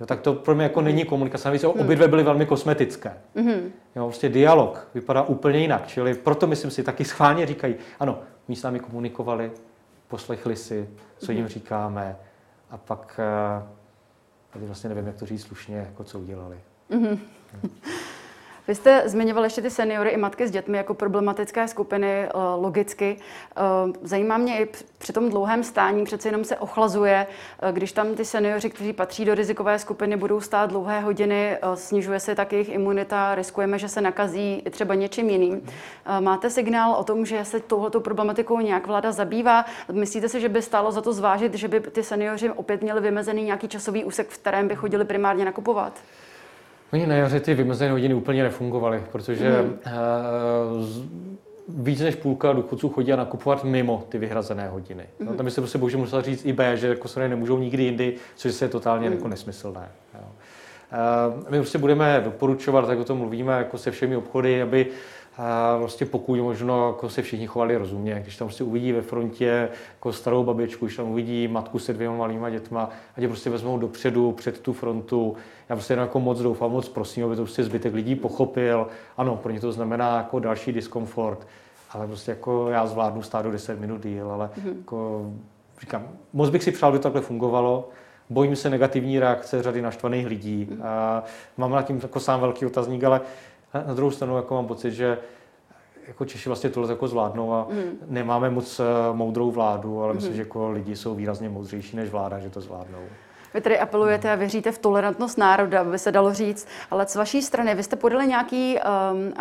Jo, 0.00 0.06
tak 0.06 0.20
to 0.20 0.34
pro 0.34 0.54
mě 0.54 0.62
jako 0.62 0.80
není 0.80 1.04
komunikace. 1.04 1.48
Navíc 1.48 1.62
hmm. 1.62 1.72
obě 1.80 1.96
dvě 1.96 2.08
byly 2.08 2.22
velmi 2.22 2.46
kosmetické. 2.46 3.14
Mm-hmm. 3.36 3.70
Jo, 3.96 4.06
prostě 4.06 4.28
dialog 4.28 4.88
vypadá 4.94 5.22
úplně 5.22 5.58
jinak. 5.58 5.86
Čili 5.86 6.14
proto 6.14 6.46
myslím 6.46 6.70
si, 6.70 6.82
taky 6.82 7.04
schválně 7.04 7.46
říkají, 7.46 7.74
ano, 8.00 8.18
my 8.48 8.56
s 8.56 8.62
námi 8.62 8.80
komunikovali, 8.80 9.50
poslechli 10.08 10.56
si, 10.56 10.88
co 11.18 11.32
jim 11.32 11.44
mm-hmm. 11.44 11.48
říkáme 11.48 12.16
a 12.70 12.76
pak 12.76 13.20
eh, 13.22 13.62
tady 14.50 14.66
vlastně 14.66 14.88
nevím, 14.88 15.06
jak 15.06 15.16
to 15.16 15.26
říct 15.26 15.42
slušně, 15.42 15.76
jako 15.76 16.04
co 16.04 16.20
udělali. 16.20 16.58
Mm-hmm. 16.90 17.18
Vy 18.68 18.74
jste 18.74 19.02
zmiňoval 19.06 19.44
ještě 19.44 19.62
ty 19.62 19.70
seniory 19.70 20.10
i 20.10 20.16
matky 20.16 20.48
s 20.48 20.50
dětmi 20.50 20.76
jako 20.76 20.94
problematické 20.94 21.68
skupiny, 21.68 22.06
eh, 22.06 22.30
logicky. 22.56 23.16
Eh, 23.56 23.60
zajímá 24.02 24.38
mě 24.38 24.60
i 24.60 24.68
při 24.98 25.12
tom 25.12 25.30
dlouhém 25.30 25.64
stání, 25.64 26.04
přece 26.04 26.28
jenom 26.28 26.44
se 26.44 26.56
ochlazuje, 26.56 27.26
eh, 27.62 27.72
když 27.72 27.92
tam 27.92 28.14
ty 28.14 28.24
seniori, 28.24 28.70
kteří 28.70 28.92
patří 28.92 29.24
do 29.24 29.34
rizikové 29.34 29.78
skupiny, 29.78 30.16
budou 30.16 30.40
stát 30.40 30.70
dlouhé 30.70 31.00
hodiny, 31.00 31.58
snižuje 31.74 32.20
se 32.20 32.34
tak 32.34 32.52
jejich 32.52 32.68
imunita, 32.68 33.34
riskujeme, 33.34 33.78
že 33.78 33.88
se 33.88 34.00
nakazí 34.00 34.62
i 34.66 34.70
třeba 34.70 34.94
něčím 34.94 35.30
jiným. 35.30 35.66
Máte 36.20 36.50
signál 36.50 36.92
o 36.92 37.04
tom, 37.04 37.26
že 37.26 37.44
se 37.44 37.60
touhletou 37.60 38.00
problematikou 38.00 38.60
nějak 38.60 38.86
vláda 38.86 39.12
zabývá? 39.12 39.64
Myslíte 39.92 40.28
si, 40.28 40.40
že 40.40 40.48
by 40.48 40.62
stálo 40.62 40.92
za 40.92 41.00
to 41.00 41.12
zvážit, 41.12 41.54
že 41.54 41.68
by 41.68 41.80
ty 41.80 42.02
seniori 42.02 42.50
opět 42.50 42.82
měli 42.82 43.00
vymezený 43.00 43.44
nějaký 43.44 43.68
časový 43.68 44.04
úsek, 44.04 44.28
v 44.28 44.38
kterém 44.38 44.68
by 44.68 44.76
chodili 44.76 45.04
primárně 45.04 45.44
nakupovat? 45.44 45.92
Oni 46.92 47.06
na 47.06 47.14
jaře 47.14 47.40
ty 47.40 47.54
vymezené 47.54 47.90
hodiny 47.90 48.14
úplně 48.14 48.42
nefungovaly, 48.42 49.02
protože 49.12 49.62
mm. 49.62 49.78
víc 51.68 52.00
než 52.00 52.14
půlka 52.14 52.52
důchodců 52.52 52.88
chodí 52.88 53.10
nakupovat 53.10 53.64
mimo 53.64 54.04
ty 54.08 54.18
vyhrazené 54.18 54.68
hodiny. 54.68 55.04
Mm. 55.18 55.26
No, 55.26 55.34
tam 55.34 55.44
by 55.44 55.50
se 55.50 55.60
prostě 55.60 55.78
bohužel 55.78 56.00
musel 56.00 56.22
říct 56.22 56.44
i 56.44 56.52
B, 56.52 56.76
že 56.76 56.88
jako 56.88 57.08
se 57.08 57.28
nemůžou 57.28 57.58
nikdy 57.58 57.82
jindy, 57.82 58.14
což 58.36 58.60
je 58.60 58.68
totálně 58.68 59.08
mm. 59.08 59.14
jako 59.14 59.28
nesmyslné. 59.28 59.88
Jo. 60.14 60.28
Uh, 60.92 61.50
my 61.50 61.58
prostě 61.58 61.78
budeme 61.78 62.20
doporučovat, 62.24 62.86
tak 62.86 62.98
o 62.98 63.04
tom 63.04 63.18
mluvíme 63.18 63.52
jako 63.52 63.78
se 63.78 63.90
všemi 63.90 64.16
obchody, 64.16 64.62
aby 64.62 64.86
a 65.38 65.76
vlastně 65.76 66.06
pokud 66.06 66.40
možno 66.40 66.86
jako 66.86 67.10
se 67.10 67.22
všichni 67.22 67.46
chovali 67.46 67.76
rozumně. 67.76 68.20
Když 68.22 68.36
tam 68.36 68.48
prostě 68.48 68.64
uvidí 68.64 68.92
ve 68.92 69.02
frontě 69.02 69.68
jako 69.94 70.12
starou 70.12 70.44
babičku, 70.44 70.86
když 70.86 70.96
tam 70.96 71.10
uvidí 71.10 71.48
matku 71.48 71.78
se 71.78 71.92
dvěma 71.92 72.16
malýma 72.16 72.50
dětma, 72.50 72.90
ať 73.16 73.22
je 73.22 73.28
prostě 73.28 73.50
vezmou 73.50 73.78
dopředu, 73.78 74.32
před 74.32 74.60
tu 74.60 74.72
frontu. 74.72 75.36
Já 75.68 75.76
prostě 75.76 75.92
jenom 75.92 76.06
jako 76.06 76.20
moc 76.20 76.38
doufám, 76.40 76.70
moc 76.70 76.88
prosím, 76.88 77.24
aby 77.24 77.36
to 77.36 77.42
prostě 77.42 77.64
zbytek 77.64 77.94
lidí 77.94 78.14
pochopil. 78.14 78.86
Ano, 79.16 79.36
pro 79.36 79.52
ně 79.52 79.60
to 79.60 79.72
znamená 79.72 80.16
jako 80.16 80.38
další 80.38 80.72
diskomfort, 80.72 81.46
ale 81.90 82.06
prostě 82.06 82.30
jako 82.30 82.68
já 82.70 82.86
zvládnu 82.86 83.22
stát 83.22 83.44
do 83.44 83.52
10 83.52 83.80
minut 83.80 84.02
díl, 84.02 84.30
ale 84.30 84.46
mm-hmm. 84.46 84.76
jako 84.78 85.30
říkám, 85.80 86.08
moc 86.32 86.50
bych 86.50 86.62
si 86.62 86.72
přál, 86.72 86.88
aby 86.88 86.98
to 86.98 87.02
takhle 87.02 87.20
fungovalo. 87.20 87.88
Bojím 88.30 88.56
se 88.56 88.70
negativní 88.70 89.18
reakce 89.18 89.62
řady 89.62 89.82
naštvaných 89.82 90.26
lidí. 90.26 90.68
Mm-hmm. 90.70 90.86
A 90.86 91.24
mám 91.56 91.70
na 91.70 91.82
tím 91.82 92.00
jako 92.02 92.20
sám 92.20 92.40
velký 92.40 92.66
otazník, 92.66 93.04
ale 93.04 93.20
na 93.86 93.94
druhou 93.94 94.10
stranu 94.10 94.36
jako 94.36 94.54
mám 94.54 94.66
pocit, 94.66 94.90
že 94.90 95.18
jako 96.08 96.24
Češi 96.24 96.48
vlastně 96.48 96.70
tohle 96.70 96.92
jako 96.92 97.08
zvládnou 97.08 97.52
a 97.52 97.66
mm. 97.70 97.98
nemáme 98.06 98.50
moc 98.50 98.80
eh, 98.80 98.84
moudrou 99.12 99.50
vládu, 99.50 100.02
ale 100.02 100.12
mm. 100.12 100.16
myslím, 100.16 100.34
že 100.34 100.42
jako 100.42 100.70
lidi 100.70 100.96
jsou 100.96 101.14
výrazně 101.14 101.48
moudřejší 101.48 101.96
než 101.96 102.10
vláda, 102.10 102.38
že 102.38 102.50
to 102.50 102.60
zvládnou. 102.60 103.00
Vy 103.54 103.60
tedy 103.60 103.78
apelujete 103.78 104.32
a 104.32 104.34
věříte 104.34 104.72
v 104.72 104.78
tolerantnost 104.78 105.38
národa, 105.38 105.84
by 105.84 105.98
se 105.98 106.12
dalo 106.12 106.34
říct, 106.34 106.68
ale 106.90 107.06
z 107.06 107.16
vaší 107.16 107.42
strany 107.42 107.74
vy 107.74 107.82
jste 107.82 107.96
podali 107.96 108.26
nějaký, 108.26 108.78
um, 109.12 109.32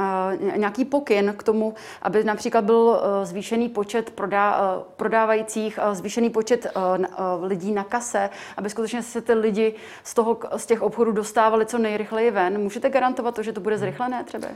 uh, 0.52 0.58
nějaký 0.58 0.86
pokyn 0.86 1.34
k 1.38 1.44
tomu, 1.44 1.74
aby 2.02 2.24
například 2.24 2.64
byl 2.64 2.76
uh, 2.76 3.26
zvýšený 3.26 3.70
počet 3.70 4.10
prodá, 4.10 4.76
uh, 4.76 4.84
prodávajících, 4.98 5.80
uh, 5.88 5.94
zvýšený 5.94 6.30
počet 6.30 6.68
uh, 6.76 7.06
uh, 7.06 7.44
lidí 7.44 7.72
na 7.72 7.84
kase, 7.84 8.30
aby 8.58 8.70
skutečně 8.70 9.04
se 9.04 9.22
ty 9.22 9.34
lidi 9.34 9.74
z, 10.04 10.14
toho, 10.14 10.38
z 10.58 10.66
těch 10.66 10.82
obchodů 10.82 11.12
dostávali 11.12 11.66
co 11.66 11.78
nejrychleji 11.78 12.32
ven. 12.32 12.62
Můžete 12.62 12.90
garantovat 12.90 13.36
to, 13.36 13.44
že 13.44 13.54
to 13.54 13.62
bude 13.62 13.78
zrychlené 13.78 14.24
třeba? 14.24 14.48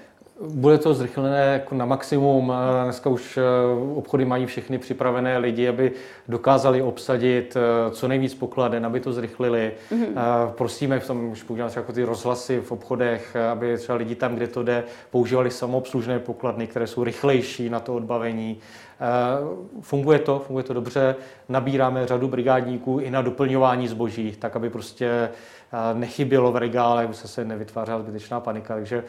Bude 0.50 0.78
to 0.78 0.94
zrychlené 0.94 1.54
jako 1.54 1.76
na 1.76 1.86
maximum. 1.86 2.54
Dneska 2.84 3.10
už 3.10 3.38
eh, 3.38 3.42
obchody 3.96 4.26
mají 4.26 4.46
všechny 4.46 4.78
připravené 4.78 5.38
lidi, 5.38 5.68
aby 5.68 5.92
dokázali 6.28 6.82
obsadit 6.82 7.58
eh, 7.58 7.92
co 7.92 8.08
nejvíc 8.08 8.34
pokladen, 8.34 8.86
aby 8.86 9.00
to 9.00 9.14
zrychlili. 9.14 9.72
Mm-hmm. 9.92 10.52
Prosíme 10.52 11.00
v 11.00 11.08
tom, 11.08 11.30
už 11.32 11.44
používáme 11.44 11.74
jako 11.76 11.94
ty 11.94 12.04
rozhlasy 12.04 12.60
v 12.60 12.72
obchodech, 12.72 13.36
aby 13.52 13.78
třeba 13.78 13.98
lidi 13.98 14.16
tam, 14.16 14.36
kde 14.36 14.48
to 14.48 14.64
jde, 14.64 14.84
používali 15.12 15.52
samoobslužné 15.52 16.20
pokladny, 16.20 16.68
které 16.68 16.88
jsou 16.88 17.04
rychlejší 17.04 17.70
na 17.70 17.80
to 17.80 17.96
odbavení. 17.96 18.60
Funguje 19.82 20.20
to, 20.20 20.40
funguje 20.40 20.64
to 20.64 20.74
dobře. 20.74 21.16
Nabíráme 21.50 22.08
řadu 22.08 22.28
brigádníků 22.28 23.00
i 23.00 23.12
na 23.12 23.22
doplňování 23.22 23.88
zboží, 23.88 24.32
tak 24.40 24.56
aby 24.56 24.70
prostě 24.70 25.30
nechybělo 25.94 26.52
v 26.52 26.58
regále, 26.58 27.04
aby 27.04 27.14
se 27.14 27.28
se 27.28 27.46
nevytvářela 27.46 28.00
zbytečná 28.00 28.40
panika. 28.40 28.74
Takže 28.74 29.04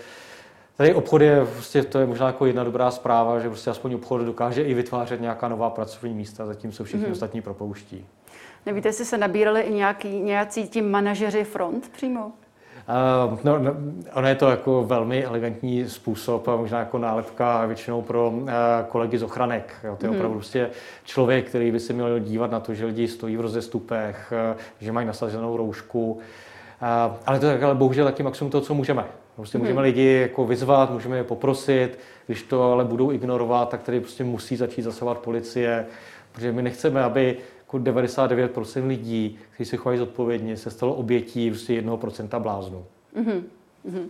Tady 0.76 0.94
obchod 0.94 1.22
je, 1.22 1.44
prostě, 1.44 1.82
to 1.82 1.98
je 1.98 2.06
možná 2.06 2.26
jako 2.26 2.46
jedna 2.46 2.64
dobrá 2.64 2.90
zpráva, 2.90 3.38
že 3.38 3.48
prostě 3.48 3.70
aspoň 3.70 3.94
obchod 3.94 4.20
dokáže 4.20 4.62
i 4.62 4.74
vytvářet 4.74 5.20
nějaká 5.20 5.48
nová 5.48 5.70
pracovní 5.70 6.14
místa, 6.14 6.46
zatímco 6.46 6.84
všichni 6.84 7.06
mm-hmm. 7.06 7.12
ostatní 7.12 7.42
propouští. 7.42 8.06
Nevíte, 8.66 8.88
jestli 8.88 9.04
se 9.04 9.18
nabírali 9.18 9.60
i 9.60 9.72
nějaký, 9.72 10.20
nějací 10.20 10.68
ti 10.68 10.82
manažeři 10.82 11.44
front 11.44 11.88
přímo? 11.88 12.32
Uh, 13.32 13.38
no, 13.44 13.58
no, 13.58 13.74
ono 14.14 14.28
je 14.28 14.34
to 14.34 14.50
jako 14.50 14.84
velmi 14.84 15.24
elegantní 15.24 15.88
způsob 15.88 16.48
a 16.48 16.56
možná 16.56 16.78
jako 16.78 16.98
nálepka 16.98 17.66
většinou 17.66 18.02
pro 18.02 18.30
uh, 18.30 18.50
kolegy 18.88 19.18
z 19.18 19.22
ochranek. 19.22 19.74
Jo. 19.84 19.96
To 19.96 20.06
je 20.06 20.10
mm. 20.10 20.16
opravdu 20.16 20.38
prostě 20.38 20.70
člověk, 21.04 21.48
který 21.48 21.70
by 21.70 21.80
se 21.80 21.92
měl 21.92 22.18
dívat 22.18 22.50
na 22.50 22.60
to, 22.60 22.74
že 22.74 22.86
lidi 22.86 23.08
stojí 23.08 23.36
v 23.36 23.40
rozestupech, 23.40 24.32
uh, 24.52 24.60
že 24.80 24.92
mají 24.92 25.06
nasazenou 25.06 25.56
roušku. 25.56 26.12
Uh, 26.12 27.16
ale 27.26 27.40
to 27.40 27.46
je 27.46 27.64
ale 27.64 27.74
bohužel 27.74 28.04
taky 28.04 28.22
maximum 28.22 28.50
toho, 28.50 28.60
co 28.60 28.74
můžeme. 28.74 29.04
Prostě 29.36 29.58
můžeme 29.58 29.74
hmm. 29.74 29.82
lidi 29.82 30.18
jako 30.20 30.46
vyzvat, 30.46 30.90
můžeme 30.90 31.16
je 31.16 31.24
poprosit, 31.24 31.98
když 32.26 32.42
to 32.42 32.72
ale 32.72 32.84
budou 32.84 33.12
ignorovat, 33.12 33.68
tak 33.68 33.82
tady 33.82 34.00
prostě 34.00 34.24
musí 34.24 34.56
začít 34.56 34.82
zasahovat 34.82 35.18
policie, 35.18 35.86
protože 36.32 36.52
my 36.52 36.62
nechceme, 36.62 37.02
aby 37.02 37.36
jako 37.58 37.76
99% 37.76 38.86
lidí, 38.86 39.38
kteří 39.54 39.70
se 39.70 39.76
chovají 39.76 39.98
zodpovědně, 39.98 40.56
se 40.56 40.70
stalo 40.70 40.94
obětí 40.94 41.50
prostě 41.50 41.82
1% 41.82 42.40
bláznů. 42.40 42.84
Mm-hmm. 43.16 43.42
Mm-hmm. 43.90 44.06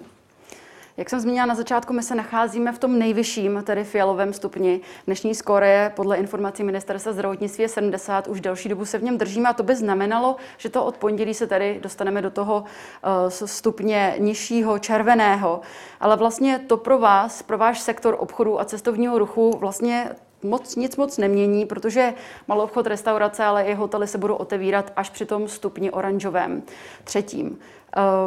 Jak 1.02 1.10
jsem 1.10 1.20
zmínila 1.20 1.46
na 1.46 1.54
začátku, 1.54 1.92
my 1.92 2.02
se 2.02 2.14
nacházíme 2.14 2.72
v 2.72 2.78
tom 2.78 2.98
nejvyšším, 2.98 3.62
tedy 3.66 3.84
fialovém 3.84 4.32
stupni. 4.32 4.80
Dnešní 5.06 5.34
skóre 5.34 5.68
je 5.68 5.92
podle 5.96 6.16
informací 6.16 6.64
ministerstva 6.64 7.12
zdravotnictví 7.12 7.62
je 7.62 7.68
70, 7.68 8.28
už 8.28 8.40
další 8.40 8.68
dobu 8.68 8.84
se 8.84 8.98
v 8.98 9.02
něm 9.02 9.18
držíme 9.18 9.48
a 9.48 9.52
to 9.52 9.62
by 9.62 9.76
znamenalo, 9.76 10.36
že 10.58 10.68
to 10.68 10.84
od 10.84 10.96
pondělí 10.96 11.34
se 11.34 11.46
tady 11.46 11.80
dostaneme 11.82 12.22
do 12.22 12.30
toho 12.30 12.64
uh, 12.64 13.28
stupně 13.28 14.14
nižšího, 14.18 14.78
červeného. 14.78 15.60
Ale 16.00 16.16
vlastně 16.16 16.58
to 16.58 16.76
pro 16.76 16.98
vás, 16.98 17.42
pro 17.42 17.58
váš 17.58 17.80
sektor 17.80 18.16
obchodu 18.18 18.60
a 18.60 18.64
cestovního 18.64 19.18
ruchu 19.18 19.56
vlastně 19.58 20.10
moc, 20.42 20.76
nic 20.76 20.96
moc 20.96 21.18
nemění, 21.18 21.66
protože 21.66 22.14
malou 22.48 22.64
obchod, 22.64 22.86
restaurace, 22.86 23.44
ale 23.44 23.62
i 23.62 23.74
hotely 23.74 24.06
se 24.06 24.18
budou 24.18 24.34
otevírat 24.34 24.92
až 24.96 25.10
při 25.10 25.26
tom 25.26 25.48
stupni 25.48 25.90
oranžovém, 25.90 26.62
třetím. 27.04 27.58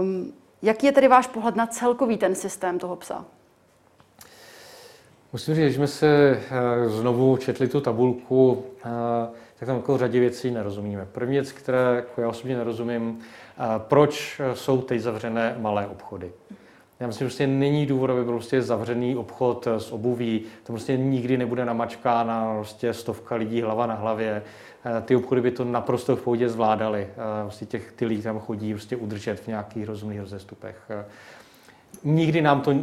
Um, 0.01 0.33
Jaký 0.65 0.85
je 0.85 0.91
tedy 0.91 1.07
váš 1.07 1.27
pohled 1.27 1.55
na 1.55 1.67
celkový 1.67 2.17
ten 2.17 2.35
systém 2.35 2.79
toho 2.79 2.95
psa? 2.95 3.25
Musím 5.33 5.55
říct, 5.55 5.67
že 5.67 5.73
jsme 5.73 5.87
se 5.87 6.07
eh, 6.07 6.89
znovu 6.89 7.37
četli 7.37 7.67
tu 7.67 7.81
tabulku, 7.81 8.65
eh, 8.77 8.89
tak 9.59 9.67
tam 9.67 9.75
jako 9.75 9.97
řadě 9.97 10.19
věcí 10.19 10.51
nerozumíme. 10.51 11.07
První 11.11 11.33
věc, 11.33 11.51
které 11.51 11.79
jako 11.95 12.21
já 12.21 12.29
osobně 12.29 12.57
nerozumím, 12.57 13.19
eh, 13.19 13.63
proč 13.77 14.41
jsou 14.53 14.81
teď 14.81 15.01
zavřené 15.01 15.55
malé 15.59 15.87
obchody. 15.87 16.31
Já 16.99 17.07
myslím, 17.07 17.25
že 17.25 17.29
prostě 17.29 17.47
není 17.47 17.85
důvod, 17.85 18.09
aby 18.09 18.23
byl 18.23 18.33
prostě 18.33 18.61
zavřený 18.61 19.15
obchod 19.15 19.67
s 19.67 19.91
obuví. 19.91 20.41
To 20.63 20.73
prostě 20.73 20.97
nikdy 20.97 21.37
nebude 21.37 21.65
namačkána 21.65 22.55
prostě 22.55 22.93
stovka 22.93 23.35
lidí 23.35 23.61
hlava 23.61 23.85
na 23.85 23.95
hlavě. 23.95 24.41
Eh, 24.85 25.01
ty 25.01 25.15
obchody 25.15 25.41
by 25.41 25.51
to 25.51 25.65
naprosto 25.65 26.15
v 26.15 26.21
pohodě 26.23 26.49
zvládaly. 26.49 27.07
Prostě 27.43 27.65
těch, 27.65 27.91
ty 27.91 28.05
lidi 28.05 28.21
tam 28.21 28.39
chodí 28.39 28.73
prostě 28.73 28.95
udržet 28.95 29.39
v 29.39 29.47
nějakých 29.47 29.87
rozumných 29.87 30.19
rozestupech. 30.19 30.77
Eh, 30.89 31.05
nikdy 32.03 32.41
nám 32.41 32.61
to 32.61 32.73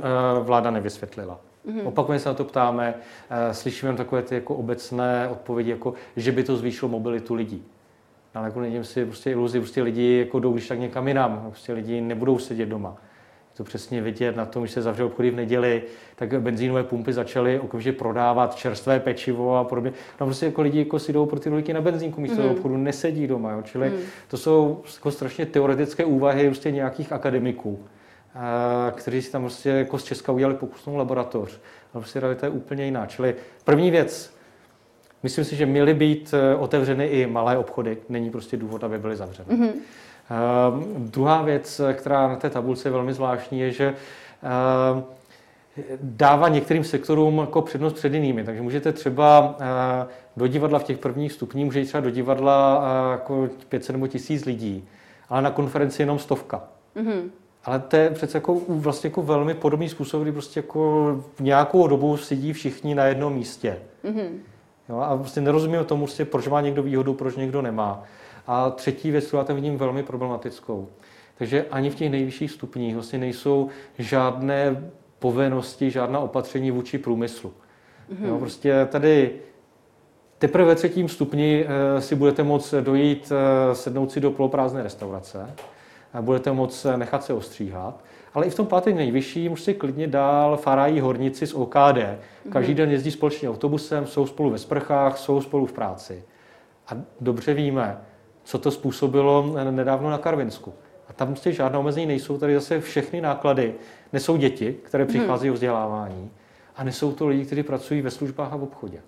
vláda 0.42 0.70
nevysvětlila. 0.70 1.40
Mm-hmm. 1.66 1.86
Opakovaně 1.86 2.20
se 2.20 2.28
na 2.28 2.34
to 2.34 2.44
ptáme, 2.44 2.94
slyšíme 3.52 3.96
takové 3.96 4.22
ty 4.22 4.34
jako 4.34 4.54
obecné 4.54 5.28
odpovědi, 5.28 5.70
jako 5.70 5.94
že 6.16 6.32
by 6.32 6.44
to 6.44 6.56
zvýšilo 6.56 6.88
mobilitu 6.88 7.34
lidí. 7.34 7.64
Ale 8.34 8.46
jako 8.46 8.60
nedělím 8.60 8.84
si 8.84 9.04
prostě 9.04 9.30
iluzi, 9.30 9.60
prostě 9.60 9.82
lidi 9.82 10.18
jako 10.18 10.40
jdou 10.40 10.52
když 10.52 10.68
tak 10.68 10.78
někam 10.78 11.08
jinam, 11.08 11.42
prostě 11.46 11.72
lidi 11.72 12.00
nebudou 12.00 12.38
sedět 12.38 12.66
doma. 12.66 12.96
To 13.62 13.66
přesně 13.66 14.02
vidět 14.02 14.36
na 14.36 14.46
tom, 14.46 14.66
že 14.66 14.72
se 14.72 14.82
zavřel 14.82 15.06
obchody 15.06 15.30
v 15.30 15.36
neděli, 15.36 15.82
tak 16.16 16.42
benzínové 16.42 16.84
pumpy 16.84 17.12
začaly 17.12 17.60
okamžitě 17.60 17.92
prodávat 17.92 18.54
čerstvé 18.54 19.00
pečivo 19.00 19.56
a 19.56 19.64
podobně. 19.64 19.92
No 20.20 20.26
prostě 20.26 20.46
jako 20.46 20.62
lidi 20.62 20.78
jako 20.78 20.98
si 20.98 21.12
jdou 21.12 21.26
pro 21.26 21.40
ty 21.40 21.48
rohlíky 21.48 21.72
na 21.72 21.80
benzínku 21.80 22.20
místo 22.20 22.42
mm. 22.42 22.50
obchodu, 22.50 22.76
nesedí 22.76 23.26
doma. 23.26 23.50
Jo? 23.50 23.62
Čili 23.62 23.90
mm. 23.90 23.96
to 24.28 24.36
jsou 24.36 24.82
jako 24.94 25.10
strašně 25.10 25.46
teoretické 25.46 26.04
úvahy 26.04 26.46
prostě 26.46 26.70
nějakých 26.70 27.12
akademiků, 27.12 27.78
kteří 28.90 29.22
si 29.22 29.32
tam 29.32 29.42
prostě 29.42 29.68
jako 29.68 29.98
z 29.98 30.04
Česka 30.04 30.32
udělali 30.32 30.56
pokusnou 30.56 30.96
laboratoř. 30.96 31.50
Ale 31.94 32.00
prostě 32.02 32.20
realita 32.20 32.46
je 32.46 32.52
úplně 32.52 32.84
jiná. 32.84 33.06
Čili 33.06 33.34
první 33.64 33.90
věc, 33.90 34.34
myslím 35.22 35.44
si, 35.44 35.56
že 35.56 35.66
měly 35.66 35.94
být 35.94 36.34
eh, 36.34 36.56
otevřeny 36.56 37.06
i 37.06 37.26
malé 37.26 37.58
obchody. 37.58 37.98
Není 38.08 38.30
prostě 38.30 38.56
důvod, 38.56 38.84
aby 38.84 38.98
byly 38.98 39.16
zavřeny. 39.16 39.48
Mm-hmm. 39.48 39.72
Ehm, 40.30 40.84
druhá 41.10 41.42
věc, 41.42 41.80
která 41.92 42.28
na 42.28 42.36
té 42.36 42.50
tabulce 42.50 42.88
je 42.88 42.92
velmi 42.92 43.12
zvláštní, 43.12 43.60
je, 43.60 43.72
že 43.72 43.94
ehm, 44.42 45.04
dává 46.02 46.48
některým 46.48 46.84
sektorům 46.84 47.38
jako 47.38 47.62
přednost 47.62 47.92
před 47.92 48.14
jinými. 48.14 48.44
Takže 48.44 48.62
můžete 48.62 48.92
třeba 48.92 49.56
eh, 49.60 50.06
do 50.36 50.46
divadla 50.46 50.78
v 50.78 50.84
těch 50.84 50.98
prvních 50.98 51.32
stupních, 51.32 51.64
můžete 51.64 51.86
třeba 51.86 52.00
do 52.00 52.10
divadla 52.10 52.84
eh, 52.84 53.12
jako 53.12 53.48
500 53.68 53.92
nebo 53.92 54.06
1000 54.06 54.44
lidí, 54.44 54.88
ale 55.28 55.42
na 55.42 55.50
konferenci 55.50 56.02
jenom 56.02 56.18
stovka. 56.18 56.64
Mm-hmm. 56.96 57.22
Ale 57.64 57.78
to 57.78 57.96
je 57.96 58.10
přece 58.10 58.36
jako, 58.36 58.60
vlastně 58.68 59.08
jako 59.08 59.22
velmi 59.22 59.54
podobný 59.54 59.88
způsob, 59.88 60.22
kdy 60.22 60.32
prostě 60.32 60.58
jako 60.58 61.24
nějakou 61.40 61.86
dobu 61.86 62.16
sedí 62.16 62.52
všichni 62.52 62.94
na 62.94 63.04
jednom 63.04 63.34
místě. 63.34 63.78
Mm-hmm. 64.04 64.28
Jo, 64.88 64.98
a 64.98 65.14
vlastně 65.14 65.42
nerozumím 65.42 65.84
tomu, 65.84 66.04
prostě, 66.04 66.24
proč 66.24 66.48
má 66.48 66.60
někdo 66.60 66.82
výhodu, 66.82 67.14
proč 67.14 67.36
někdo 67.36 67.62
nemá. 67.62 68.02
A 68.46 68.70
třetí 68.70 69.10
věc, 69.10 69.26
kterou 69.26 69.38
já 69.38 69.44
tam 69.44 69.56
vidím 69.56 69.78
velmi 69.78 70.02
problematickou. 70.02 70.88
Takže 71.38 71.66
ani 71.70 71.90
v 71.90 71.94
těch 71.94 72.10
nejvyšších 72.10 72.50
stupních 72.50 72.94
vlastně 72.94 73.18
nejsou 73.18 73.68
žádné 73.98 74.90
povinnosti, 75.18 75.90
žádná 75.90 76.20
opatření 76.20 76.70
vůči 76.70 76.98
průmyslu. 76.98 77.52
Mm-hmm. 78.12 78.28
Jo, 78.28 78.38
prostě 78.38 78.86
tady 78.90 79.30
teprve 80.38 80.64
ve 80.64 80.74
třetím 80.74 81.08
stupni 81.08 81.66
e, 81.66 82.00
si 82.00 82.14
budete 82.14 82.42
moct 82.42 82.74
dojít, 82.80 83.32
e, 83.32 83.74
sednout 83.74 84.12
si 84.12 84.20
do 84.20 84.30
poloprázdné 84.30 84.82
restaurace, 84.82 85.54
a 86.12 86.22
budete 86.22 86.52
moct 86.52 86.86
nechat 86.96 87.24
se 87.24 87.32
ostříhat. 87.32 88.04
Ale 88.34 88.46
i 88.46 88.50
v 88.50 88.54
tom 88.54 88.66
pátém 88.66 88.96
nejvyšším 88.96 89.52
už 89.52 89.62
si 89.62 89.74
klidně 89.74 90.06
dál 90.06 90.56
farají 90.56 91.00
horníci 91.00 91.46
z 91.46 91.54
OKD. 91.54 91.98
Každý 92.52 92.72
mm-hmm. 92.72 92.76
den 92.76 92.90
jezdí 92.90 93.10
společně 93.10 93.50
autobusem, 93.50 94.06
jsou 94.06 94.26
spolu 94.26 94.50
ve 94.50 94.58
sprchách, 94.58 95.18
jsou 95.18 95.40
spolu 95.40 95.66
v 95.66 95.72
práci. 95.72 96.24
A 96.88 96.92
dobře 97.20 97.54
víme, 97.54 97.98
co 98.44 98.58
to 98.58 98.70
způsobilo 98.70 99.54
nedávno 99.70 100.10
na 100.10 100.18
Karvinsku. 100.18 100.74
A 101.08 101.12
tam 101.12 101.28
prostě 101.28 101.52
žádná 101.52 101.78
omezení 101.78 102.06
nejsou, 102.06 102.38
tady 102.38 102.54
zase 102.54 102.80
všechny 102.80 103.20
náklady 103.20 103.74
nesou 104.12 104.36
děti, 104.36 104.76
které 104.82 105.04
mhm. 105.04 105.08
přicházejí 105.08 105.48
hmm. 105.48 105.52
o 105.52 105.54
vzdělávání 105.54 106.30
a 106.76 106.84
nesou 106.84 107.12
to 107.12 107.26
lidi, 107.26 107.44
kteří 107.44 107.62
pracují 107.62 108.02
ve 108.02 108.10
službách 108.10 108.52
a 108.52 108.56
v 108.56 108.62
obchodě. 108.62 109.02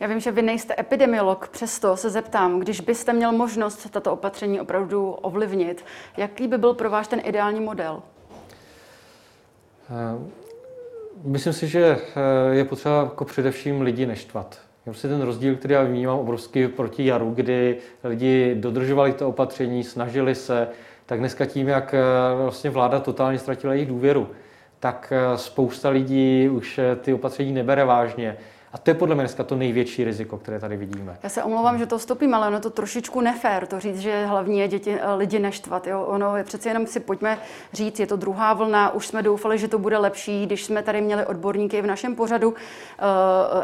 Já 0.00 0.06
vím, 0.06 0.20
že 0.20 0.32
vy 0.32 0.42
nejste 0.42 0.74
epidemiolog, 0.78 1.48
přesto 1.48 1.96
se 1.96 2.10
zeptám, 2.10 2.60
když 2.60 2.80
byste 2.80 3.12
měl 3.12 3.32
možnost 3.32 3.90
tato 3.90 4.12
opatření 4.12 4.60
opravdu 4.60 5.10
ovlivnit, 5.10 5.84
jaký 6.16 6.48
by 6.48 6.58
byl 6.58 6.74
pro 6.74 6.90
vás 6.90 7.08
ten 7.08 7.20
ideální 7.24 7.60
model? 7.60 8.02
Eh, 9.90 10.28
myslím 11.24 11.52
si, 11.52 11.68
že 11.68 11.84
eh, 11.86 12.54
je 12.54 12.64
potřeba 12.64 13.02
jako 13.02 13.24
především 13.24 13.80
lidi 13.80 14.06
neštvat. 14.06 14.67
Prostě 14.88 15.08
ten 15.08 15.22
rozdíl, 15.22 15.56
který 15.56 15.74
já 15.74 15.82
vnímám 15.82 16.18
obrovský 16.18 16.68
proti 16.68 17.06
jaru, 17.06 17.30
kdy 17.30 17.76
lidi 18.04 18.54
dodržovali 18.54 19.12
to 19.12 19.28
opatření, 19.28 19.84
snažili 19.84 20.34
se, 20.34 20.68
tak 21.06 21.18
dneska 21.18 21.46
tím, 21.46 21.68
jak 21.68 21.94
eh, 21.94 22.00
vlastně 22.42 22.70
vláda 22.70 23.00
totálně 23.00 23.38
ztratila 23.38 23.74
jejich 23.74 23.88
důvěru, 23.88 24.28
tak 24.80 25.12
spousta 25.36 25.88
lidí 25.88 26.48
už 26.48 26.80
ty 27.00 27.14
opatření 27.14 27.52
nebere 27.52 27.84
vážně. 27.84 28.36
A 28.72 28.78
to 28.78 28.90
je 28.90 28.94
podle 28.94 29.14
mě 29.14 29.22
dneska 29.22 29.44
to 29.44 29.56
největší 29.56 30.04
riziko, 30.04 30.38
které 30.38 30.60
tady 30.60 30.76
vidíme. 30.76 31.18
Já 31.22 31.28
se 31.28 31.42
omlouvám, 31.42 31.78
že 31.78 31.86
to 31.86 31.98
vstupím, 31.98 32.34
ale 32.34 32.48
ono 32.48 32.60
to 32.60 32.70
trošičku 32.70 33.20
nefér, 33.20 33.66
to 33.66 33.80
říct, 33.80 33.98
že 33.98 34.26
hlavní 34.26 34.58
je 34.58 34.68
děti, 34.68 34.98
eh, 35.00 35.14
lidi 35.14 35.38
neštvat. 35.38 35.86
Jo? 35.86 36.02
Ono 36.02 36.36
je 36.36 36.44
přeci 36.44 36.68
jenom 36.68 36.86
si 36.86 37.00
pojďme 37.00 37.38
říct, 37.72 38.00
je 38.00 38.06
to 38.06 38.16
druhá 38.16 38.52
vlna, 38.52 38.94
už 38.94 39.06
jsme 39.06 39.22
doufali, 39.22 39.58
že 39.58 39.68
to 39.68 39.78
bude 39.78 39.98
lepší, 39.98 40.46
když 40.46 40.64
jsme 40.64 40.82
tady 40.82 41.00
měli 41.00 41.26
odborníky 41.26 41.82
v 41.82 41.86
našem 41.86 42.14
pořadu 42.14 42.48
uh, 42.48 42.54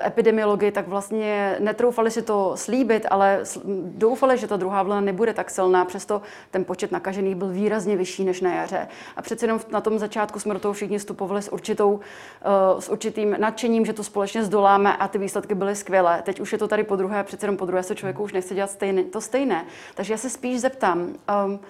epidemiology, 0.06 0.70
tak 0.70 0.88
vlastně 0.88 1.56
netroufali 1.60 2.10
si 2.10 2.22
to 2.22 2.52
slíbit, 2.54 3.06
ale 3.10 3.40
doufali, 3.84 4.38
že 4.38 4.46
ta 4.46 4.56
druhá 4.56 4.82
vlna 4.82 5.00
nebude 5.00 5.34
tak 5.34 5.50
silná, 5.50 5.84
přesto 5.84 6.22
ten 6.50 6.64
počet 6.64 6.92
nakažených 6.92 7.34
byl 7.34 7.48
výrazně 7.48 7.96
vyšší 7.96 8.24
než 8.24 8.40
na 8.40 8.54
jaře. 8.54 8.88
A 9.16 9.22
přeci 9.22 9.44
jenom 9.44 9.60
na 9.70 9.80
tom 9.80 9.98
začátku 9.98 10.38
jsme 10.38 10.54
do 10.54 10.60
toho 10.60 10.74
všichni 10.74 10.98
vstupovali 10.98 11.42
s, 11.42 11.52
určitou, 11.52 11.92
uh, 11.92 12.80
s 12.80 12.88
určitým 12.88 13.36
nadšením, 13.38 13.86
že 13.86 13.92
to 13.92 14.04
společně 14.04 14.44
zdoláme 14.44 14.93
a 14.96 15.08
ty 15.08 15.18
výsledky 15.18 15.54
byly 15.54 15.76
skvělé. 15.76 16.22
Teď 16.22 16.40
už 16.40 16.52
je 16.52 16.58
to 16.58 16.68
tady 16.68 16.84
po 16.84 16.96
druhé, 16.96 17.24
přece 17.24 17.46
jenom 17.46 17.56
po 17.56 17.66
druhé 17.66 17.82
se 17.82 17.94
člověku 17.94 18.22
už 18.22 18.32
nechce 18.32 18.54
dělat 18.54 18.70
stejné, 18.70 19.04
to 19.04 19.20
stejné. 19.20 19.64
Takže 19.94 20.12
já 20.12 20.18
se 20.18 20.30
spíš 20.30 20.60
zeptám, 20.60 21.00
um, 21.00 21.60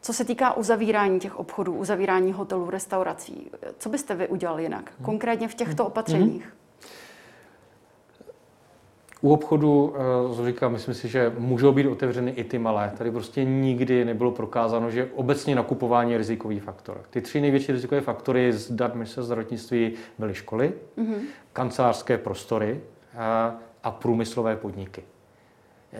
co 0.00 0.12
se 0.12 0.24
týká 0.24 0.56
uzavírání 0.56 1.20
těch 1.20 1.38
obchodů, 1.38 1.74
uzavírání 1.74 2.32
hotelů, 2.32 2.70
restaurací, 2.70 3.50
co 3.78 3.88
byste 3.88 4.14
vy 4.14 4.28
udělali 4.28 4.62
jinak, 4.62 4.92
konkrétně 5.02 5.48
v 5.48 5.54
těchto 5.54 5.86
opatřeních? 5.86 6.46
Mm-hmm. 6.46 6.63
U 9.24 9.32
obchodu, 9.32 9.94
eh, 10.42 10.46
říkám, 10.46 10.72
myslím 10.72 10.94
si, 10.94 11.08
že 11.08 11.32
můžou 11.38 11.72
být 11.72 11.86
otevřeny 11.86 12.30
i 12.30 12.44
ty 12.44 12.58
malé. 12.58 12.92
Tady 12.98 13.10
prostě 13.10 13.44
nikdy 13.44 14.04
nebylo 14.04 14.30
prokázáno, 14.30 14.90
že 14.90 15.08
obecně 15.14 15.54
nakupování 15.54 16.12
je 16.12 16.18
rizikový 16.18 16.60
faktor. 16.60 17.00
Ty 17.10 17.20
tři 17.20 17.40
největší 17.40 17.72
rizikové 17.72 18.00
faktory 18.00 18.52
z 18.52 18.70
dat 18.70 18.94
ministerstva 18.94 19.26
zdravotnictví 19.26 19.92
byly 20.18 20.34
školy, 20.34 20.72
mm-hmm. 20.98 21.18
kancelářské 21.52 22.18
prostory 22.18 22.80
a, 23.16 23.54
eh, 23.54 23.64
a 23.82 23.90
průmyslové 23.90 24.56
podniky. 24.56 25.02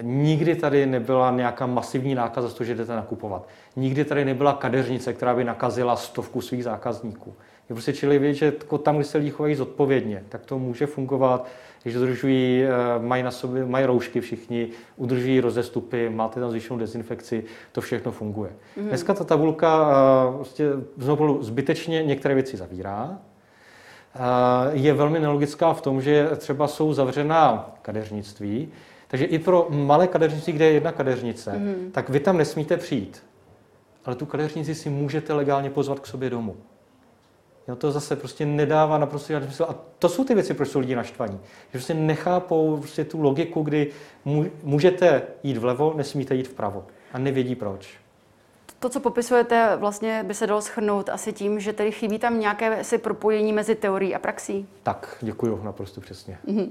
Nikdy 0.03 0.57
tady 0.57 0.87
nebyla 0.87 1.31
nějaká 1.31 1.67
masivní 1.67 2.15
nákaza 2.15 2.49
z 2.49 2.55
toho, 2.55 2.67
že 2.67 2.75
jdete 2.75 2.97
nakupovat. 2.97 3.49
Nikdy 3.77 4.05
tady 4.05 4.25
nebyla 4.25 4.53
kadeřnice, 4.53 5.13
která 5.13 5.35
by 5.35 5.45
nakazila 5.45 5.97
stovku 5.97 6.41
svých 6.41 6.65
zákazníků. 6.65 7.35
Je 7.69 7.75
prostě 7.75 7.93
čili 7.93 8.19
vědět, 8.19 8.39
že 8.39 8.53
tam, 8.83 8.97
kde 8.97 9.05
se 9.05 9.19
lidi 9.19 9.31
chovají 9.31 9.55
zodpovědně, 9.55 10.25
tak 10.29 10.47
to 10.47 10.59
může 10.59 10.87
fungovat 10.87 11.49
když 11.85 11.95
dodržují, 11.95 12.65
eh, 12.65 12.69
mají 12.99 13.23
na 13.23 13.31
sobě, 13.31 13.67
mají 13.67 13.87
roušky 13.87 14.21
všichni, 14.21 14.69
udržují 14.97 15.41
rozestupy, 15.41 16.09
máte 16.09 16.41
tam 16.41 16.51
zvýšenou 16.51 16.79
dezinfekci, 16.79 17.45
to 17.73 17.81
všechno 17.81 18.13
funguje. 18.13 18.51
Mm. 18.77 18.89
Dneska 18.89 19.15
ta 19.15 19.25
tabulka 19.25 19.91
vlastně 20.31 20.67
znovu 20.97 21.43
zbytečně 21.43 22.03
některé 22.03 22.35
věci 22.35 22.57
zavírá. 22.57 23.19
Eh, 24.15 24.19
je 24.73 24.93
velmi 24.93 25.21
nelogická 25.21 25.73
v 25.73 25.81
tom, 25.81 26.03
že 26.03 26.29
třeba 26.37 26.69
jsou 26.69 26.93
zavřená 26.93 27.75
kadeřnictví, 27.83 28.69
takže 29.09 29.25
i 29.25 29.39
pro 29.39 29.67
malé 29.71 30.07
kadeřnictví, 30.07 30.53
kde 30.53 30.65
je 30.65 30.73
jedna 30.73 30.93
kadeřnice, 30.93 31.53
mm. 31.53 31.91
tak 31.93 32.09
vy 32.09 32.21
tam 32.21 32.37
nesmíte 32.37 32.77
přijít. 32.77 33.23
Ale 34.05 34.17
tu 34.17 34.27
kadeřnici 34.27 34.75
si 34.75 34.91
můžete 34.91 35.33
legálně 35.33 35.71
pozvat 35.71 36.01
k 36.01 36.07
sobě 36.07 36.31
domů. 36.31 36.57
Jo, 37.69 37.77
to 37.77 37.93
zase 37.93 38.17
prostě 38.17 38.47
nedává 38.47 38.99
naprosto 38.99 39.33
žádný 39.33 39.49
smysl. 39.49 39.67
A 39.69 39.75
to 39.99 40.09
jsou 40.09 40.25
ty 40.25 40.35
věci, 40.35 40.55
proč 40.55 40.69
jsou 40.69 40.79
lidi 40.79 40.97
naštvaní. 40.97 41.41
Že 41.43 41.71
prostě 41.73 41.95
nechápou 41.95 42.77
prostě 42.77 43.05
tu 43.05 43.23
logiku, 43.23 43.63
kdy 43.63 43.91
můžete 44.63 45.23
jít 45.43 45.57
vlevo, 45.57 45.95
nesmíte 45.97 46.35
jít 46.35 46.49
vpravo. 46.49 46.87
A 47.13 47.19
nevědí 47.19 47.55
proč. 47.55 47.95
To, 48.79 48.89
co 48.89 49.01
popisujete, 49.01 49.77
vlastně 49.77 50.23
by 50.27 50.35
se 50.35 50.47
dalo 50.47 50.63
schrnout 50.63 51.09
asi 51.09 51.33
tím, 51.33 51.61
že 51.61 51.73
tedy 51.73 51.93
chybí 51.93 52.19
tam 52.19 52.41
nějaké 52.41 52.85
si 52.85 52.99
propojení 52.99 53.53
mezi 53.53 53.75
teorií 53.75 54.15
a 54.15 54.19
praxí. 54.19 54.69
Tak, 54.83 55.17
děkuji, 55.21 55.61
naprosto 55.65 56.01
přesně. 56.01 56.39
Mm-hmm. 56.49 56.71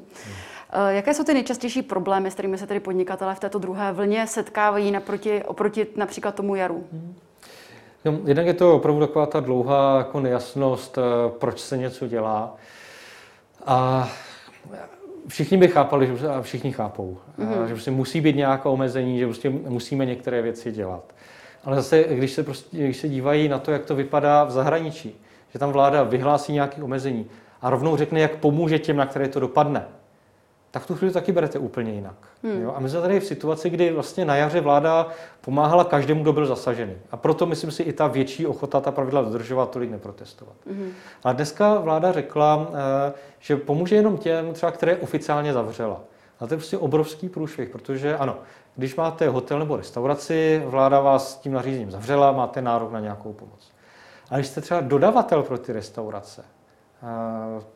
Jaké 0.90 1.14
jsou 1.14 1.24
ty 1.24 1.34
nejčastější 1.34 1.82
problémy, 1.82 2.32
s 2.32 2.34
kterými 2.34 2.58
se 2.58 2.68
tedy 2.68 2.80
podnikatelé 2.80 3.36
v 3.36 3.40
této 3.40 3.60
druhé 3.60 3.94
vlně 3.94 4.28
setkávají 4.28 4.92
naproti, 4.92 5.44
oproti 5.44 5.88
například 5.96 6.36
tomu 6.36 6.56
jaru? 6.56 6.84
Mm-hmm. 6.94 7.14
No, 8.06 8.20
jednak 8.26 8.46
je 8.46 8.54
to 8.54 8.76
opravdu 8.76 9.00
taková 9.00 9.26
ta 9.26 9.40
dlouhá 9.40 9.98
jako 9.98 10.20
nejasnost, 10.20 10.98
eh, 10.98 11.02
proč 11.40 11.60
se 11.60 11.78
něco 11.78 12.08
dělá. 12.08 12.56
A 13.66 14.10
všichni 15.28 15.58
by 15.58 15.68
chápali, 15.68 16.18
že 16.18 16.28
a 16.28 16.42
všichni 16.42 16.72
chápou, 16.72 17.18
mm-hmm. 17.40 17.66
že 17.66 17.74
prostě 17.74 17.92
musí 17.92 18.22
být 18.22 18.36
nějaká 18.36 18.70
omezení, 18.70 19.20
že 19.20 19.26
prostě 19.26 19.50
musíme 19.50 20.06
některé 20.06 20.42
věci 20.42 20.72
dělat. 20.72 21.14
Ale 21.66 21.76
zase, 21.76 22.04
když 22.04 22.32
se, 22.32 22.44
prostě, 22.44 22.78
když 22.78 22.98
se 22.98 23.10
dívají 23.10 23.48
na 23.48 23.60
to, 23.60 23.72
jak 23.72 23.86
to 23.86 23.96
vypadá 23.96 24.44
v 24.44 24.52
zahraničí, 24.52 25.22
že 25.54 25.60
tam 25.60 25.72
vláda 25.72 26.04
vyhlásí 26.04 26.54
nějaké 26.54 26.84
omezení 26.84 27.26
a 27.62 27.70
rovnou 27.70 27.98
řekne, 27.98 28.20
jak 28.20 28.36
pomůže 28.36 28.80
těm, 28.80 28.98
na 28.98 29.06
které 29.06 29.28
to 29.28 29.40
dopadne, 29.40 29.86
tak 30.74 30.86
tu 30.86 30.96
chvíli 30.96 31.14
taky 31.14 31.32
berete 31.32 31.60
úplně 31.60 31.92
jinak. 31.92 32.16
Hmm. 32.44 32.62
Jo? 32.62 32.74
A 32.76 32.80
my 32.80 32.90
jsme 32.90 33.02
tady 33.02 33.20
v 33.20 33.26
situaci, 33.26 33.70
kdy 33.70 33.92
vlastně 33.92 34.26
na 34.26 34.36
jaře 34.36 34.62
vláda 34.62 35.08
pomáhala 35.42 35.84
každému, 35.84 36.22
kdo 36.22 36.34
byl 36.34 36.46
zasažený. 36.46 36.94
A 37.12 37.18
proto 37.18 37.46
myslím 37.46 37.72
si 37.72 37.84
i 37.84 37.94
ta 37.94 38.08
větší 38.08 38.48
ochota 38.48 38.82
ta 38.82 38.92
pravidla 38.92 39.22
dodržovat, 39.22 39.70
tolik 39.70 39.92
neprotestovat. 39.92 40.56
Hmm. 40.68 40.92
Ale 41.24 41.34
dneska 41.34 41.80
vláda 41.80 42.12
řekla, 42.12 42.68
eh, 43.08 43.14
že 43.40 43.58
pomůže 43.58 43.96
jenom 43.96 44.18
těm, 44.18 44.54
třeba, 44.54 44.72
které 44.72 44.98
oficiálně 44.98 45.54
zavřela. 45.54 46.02
A 46.40 46.48
to 46.48 46.54
je 46.54 46.58
prostě 46.58 46.78
obrovský 46.78 47.30
průšvih, 47.30 47.70
protože 47.70 48.18
ano, 48.18 48.38
když 48.76 48.96
máte 48.96 49.30
hotel 49.30 49.60
nebo 49.60 49.78
restauraci, 49.78 50.64
vláda 50.66 51.00
vás 51.00 51.38
tím 51.38 51.54
nařízením 51.54 51.92
zavřela, 51.92 52.32
máte 52.32 52.62
nárok 52.62 52.92
na 52.92 53.00
nějakou 53.00 53.34
pomoc. 53.34 53.72
Ale 54.30 54.40
když 54.40 54.48
jste 54.48 54.62
třeba 54.62 54.82
dodavatel 54.82 55.44
pro 55.44 55.58
ty 55.58 55.74
restaurace, 55.74 56.44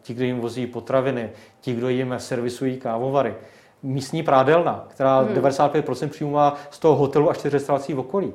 ti, 0.02 0.14
kdo 0.14 0.26
jim 0.26 0.40
vozí 0.40 0.68
potraviny, 0.68 1.30
ti, 1.62 1.74
kdo 1.74 1.90
jim 1.90 2.16
servisují 2.18 2.78
kávovary. 2.78 3.36
Místní 3.84 4.24
prádelna, 4.24 4.86
která 4.90 5.20
hmm. 5.20 5.36
95% 5.36 6.10
příjmu 6.10 6.34
má 6.34 6.56
z 6.70 6.80
toho 6.80 6.96
hotelu 6.96 7.30
a 7.30 7.34
čtyř 7.34 7.54
restaurací 7.54 7.94
v 7.94 8.00
okolí, 8.00 8.34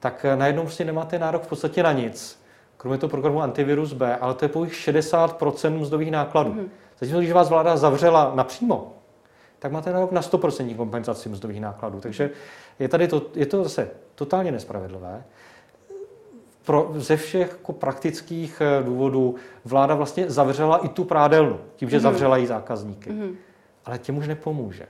tak 0.00 0.26
najednou 0.34 0.62
prostě 0.62 0.84
nemáte 0.84 1.18
nárok 1.18 1.42
v 1.42 1.48
podstatě 1.48 1.82
na 1.82 1.92
nic, 1.92 2.42
kromě 2.76 2.98
toho 2.98 3.10
programu 3.10 3.42
Antivirus 3.42 3.92
B, 3.92 4.16
ale 4.16 4.34
to 4.34 4.44
je 4.44 4.48
pouhých 4.48 4.72
60% 4.72 5.78
mzdových 5.78 6.10
nákladů. 6.10 6.52
Hmm. 6.52 6.70
Zatímco, 6.98 7.18
když 7.18 7.32
vás 7.32 7.48
vláda 7.48 7.76
zavřela 7.76 8.32
napřímo, 8.34 8.92
tak 9.58 9.72
máte 9.72 9.92
nárok 9.92 10.12
na 10.12 10.20
100% 10.20 10.76
kompenzaci 10.76 11.28
mzdových 11.28 11.60
nákladů. 11.60 12.00
Takže 12.00 12.30
je 12.78 12.88
tady 12.88 13.08
to, 13.08 13.22
je 13.34 13.46
to 13.46 13.62
zase 13.64 13.90
totálně 14.14 14.52
nespravedlivé 14.52 15.24
pro, 16.64 16.92
ze 16.94 17.16
všech 17.16 17.50
jako 17.50 17.72
praktických 17.72 18.60
eh, 18.60 18.82
důvodů 18.82 19.34
vláda 19.64 19.94
vlastně 19.94 20.30
zavřela 20.30 20.76
i 20.76 20.88
tu 20.88 21.04
prádelnu, 21.04 21.60
tím, 21.76 21.90
že 21.90 21.98
mm-hmm. 21.98 22.00
zavřela 22.00 22.38
i 22.38 22.46
zákazníky. 22.46 23.10
Mm-hmm. 23.10 23.34
Ale 23.84 23.98
těm 23.98 24.18
už 24.18 24.28
nepomůže. 24.28 24.86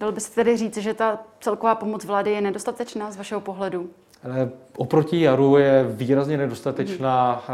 Dal 0.00 0.12
byste 0.12 0.34
tedy 0.34 0.56
říct, 0.56 0.76
že 0.76 0.94
ta 0.94 1.18
celková 1.40 1.74
pomoc 1.74 2.04
vlády 2.04 2.30
je 2.30 2.40
nedostatečná 2.40 3.10
z 3.10 3.16
vašeho 3.16 3.40
pohledu? 3.40 3.90
Ale 4.24 4.50
oproti 4.76 5.20
jaru 5.20 5.56
je 5.56 5.86
výrazně 5.90 6.36
nedostatečná. 6.36 7.44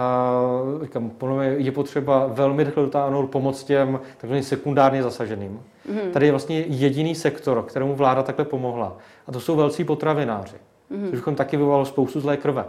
Mm. 1.23 1.41
Je 1.41 1.73
potřeba 1.73 2.27
velmi 2.27 2.65
rychle 2.65 2.83
dotáhnout 2.83 3.27
pomoc 3.27 3.65
těm 3.65 4.01
takzvaným 4.17 4.45
sekundárně 4.45 5.03
zasaženým. 5.03 5.63
Mm. 5.89 6.13
Tady 6.13 6.27
je 6.27 6.33
vlastně 6.33 6.61
jediný 6.61 7.15
sektor, 7.15 7.63
kterému 7.63 7.95
vláda 7.95 8.23
takhle 8.23 8.45
pomohla. 8.45 8.97
A 9.27 9.33
to 9.33 9.41
jsou 9.41 9.57
velcí 9.57 9.85
potravináři. 9.85 10.57
Mm. 10.91 11.05
Což 11.05 11.19
bychom 11.19 11.35
taky 11.35 11.57
vyvolalo 11.57 11.85
spoustu 11.85 12.21
zlé 12.21 12.37
krve. 12.37 12.65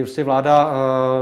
Prostě 0.00 0.24
vláda 0.24 0.72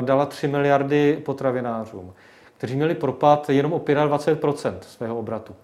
dala 0.00 0.26
3 0.26 0.48
miliardy 0.48 1.22
potravinářům, 1.24 2.12
kteří 2.59 2.76
měli 2.76 2.94
propad 2.94 3.50
jenom 3.50 3.72
o 3.72 3.78
25% 3.78 4.78
svého 4.80 5.18
obratu. 5.18 5.54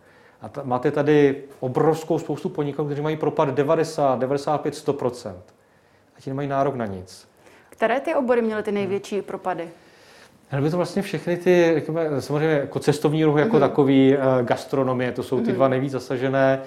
A 0.42 0.49
ta, 0.49 0.62
máte 0.64 0.90
tady 0.90 1.42
obrovskou 1.61 2.19
spoustu 2.19 2.49
podniků, 2.49 2.85
kteří 2.85 3.03
mají 3.03 3.16
propad 3.16 3.49
90, 3.49 4.19
95, 4.19 4.75
100 4.75 4.97
a 6.16 6.21
ti 6.21 6.31
nemají 6.31 6.49
nárok 6.49 6.75
na 6.75 6.87
nic. 6.87 7.29
Které 7.71 8.01
ty 8.01 8.14
obory 8.14 8.42
měly 8.42 8.62
ty 8.62 8.73
největší 8.73 9.23
propady? 9.23 9.69
by 10.61 10.71
to 10.71 10.77
vlastně 10.77 11.03
všechny 11.03 11.37
ty, 11.37 11.73
řekněme, 11.75 12.21
samozřejmě 12.21 12.55
jako 12.55 12.79
cestovní 12.79 13.25
ruch 13.25 13.38
jako 13.38 13.57
mm-hmm. 13.57 13.61
takový, 13.61 14.14
eh, 14.14 14.19
gastronomie, 14.42 15.12
to 15.12 15.23
jsou 15.23 15.40
ty 15.40 15.51
mm-hmm. 15.51 15.55
dva 15.55 15.69
nejvíc 15.69 15.92
zasažené. 15.92 16.62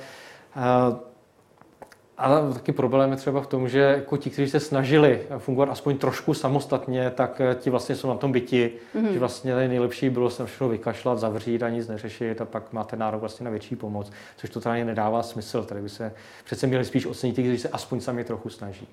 Ale 2.20 2.54
taky 2.54 2.72
problém 2.72 3.12
je 3.12 3.18
třeba 3.18 3.42
v 3.42 3.48
tom, 3.48 3.70
že 3.70 3.80
jako 3.80 4.18
ti, 4.18 4.30
kteří 4.30 4.52
se 4.52 4.60
snažili 4.60 5.22
fungovat 5.38 5.70
aspoň 5.70 5.98
trošku 5.98 6.34
samostatně, 6.34 7.12
tak 7.16 7.42
eh, 7.42 7.56
ti 7.56 7.70
vlastně 7.70 7.96
jsou 7.96 8.08
na 8.08 8.16
tom 8.16 8.32
byti, 8.32 8.72
mm-hmm. 8.96 9.12
že 9.12 9.20
vlastně 9.20 9.56
nejlepší 9.56 10.10
bylo 10.10 10.30
se 10.30 10.46
všechno 10.46 10.70
vykašlat, 10.70 11.20
zavřít 11.20 11.64
a 11.64 11.70
nic 11.70 11.88
neřešit 11.88 12.42
a 12.42 12.46
pak 12.46 12.74
máte 12.74 12.96
nárok 12.96 13.20
vlastně 13.20 13.44
na 13.44 13.52
větší 13.52 13.76
pomoc, 13.76 14.12
což 14.38 14.50
to 14.50 14.62
tady 14.62 14.86
nedává 14.86 15.24
smysl. 15.24 15.64
Tady 15.64 15.82
by 15.82 15.90
se 15.90 16.14
přece 16.44 16.68
měli 16.68 16.86
spíš 16.86 17.06
ocenit 17.06 17.36
ti, 17.36 17.44
kteří 17.44 17.58
se 17.58 17.70
aspoň 17.70 18.02
sami 18.02 18.24
trochu 18.24 18.50
snaží. 18.50 18.88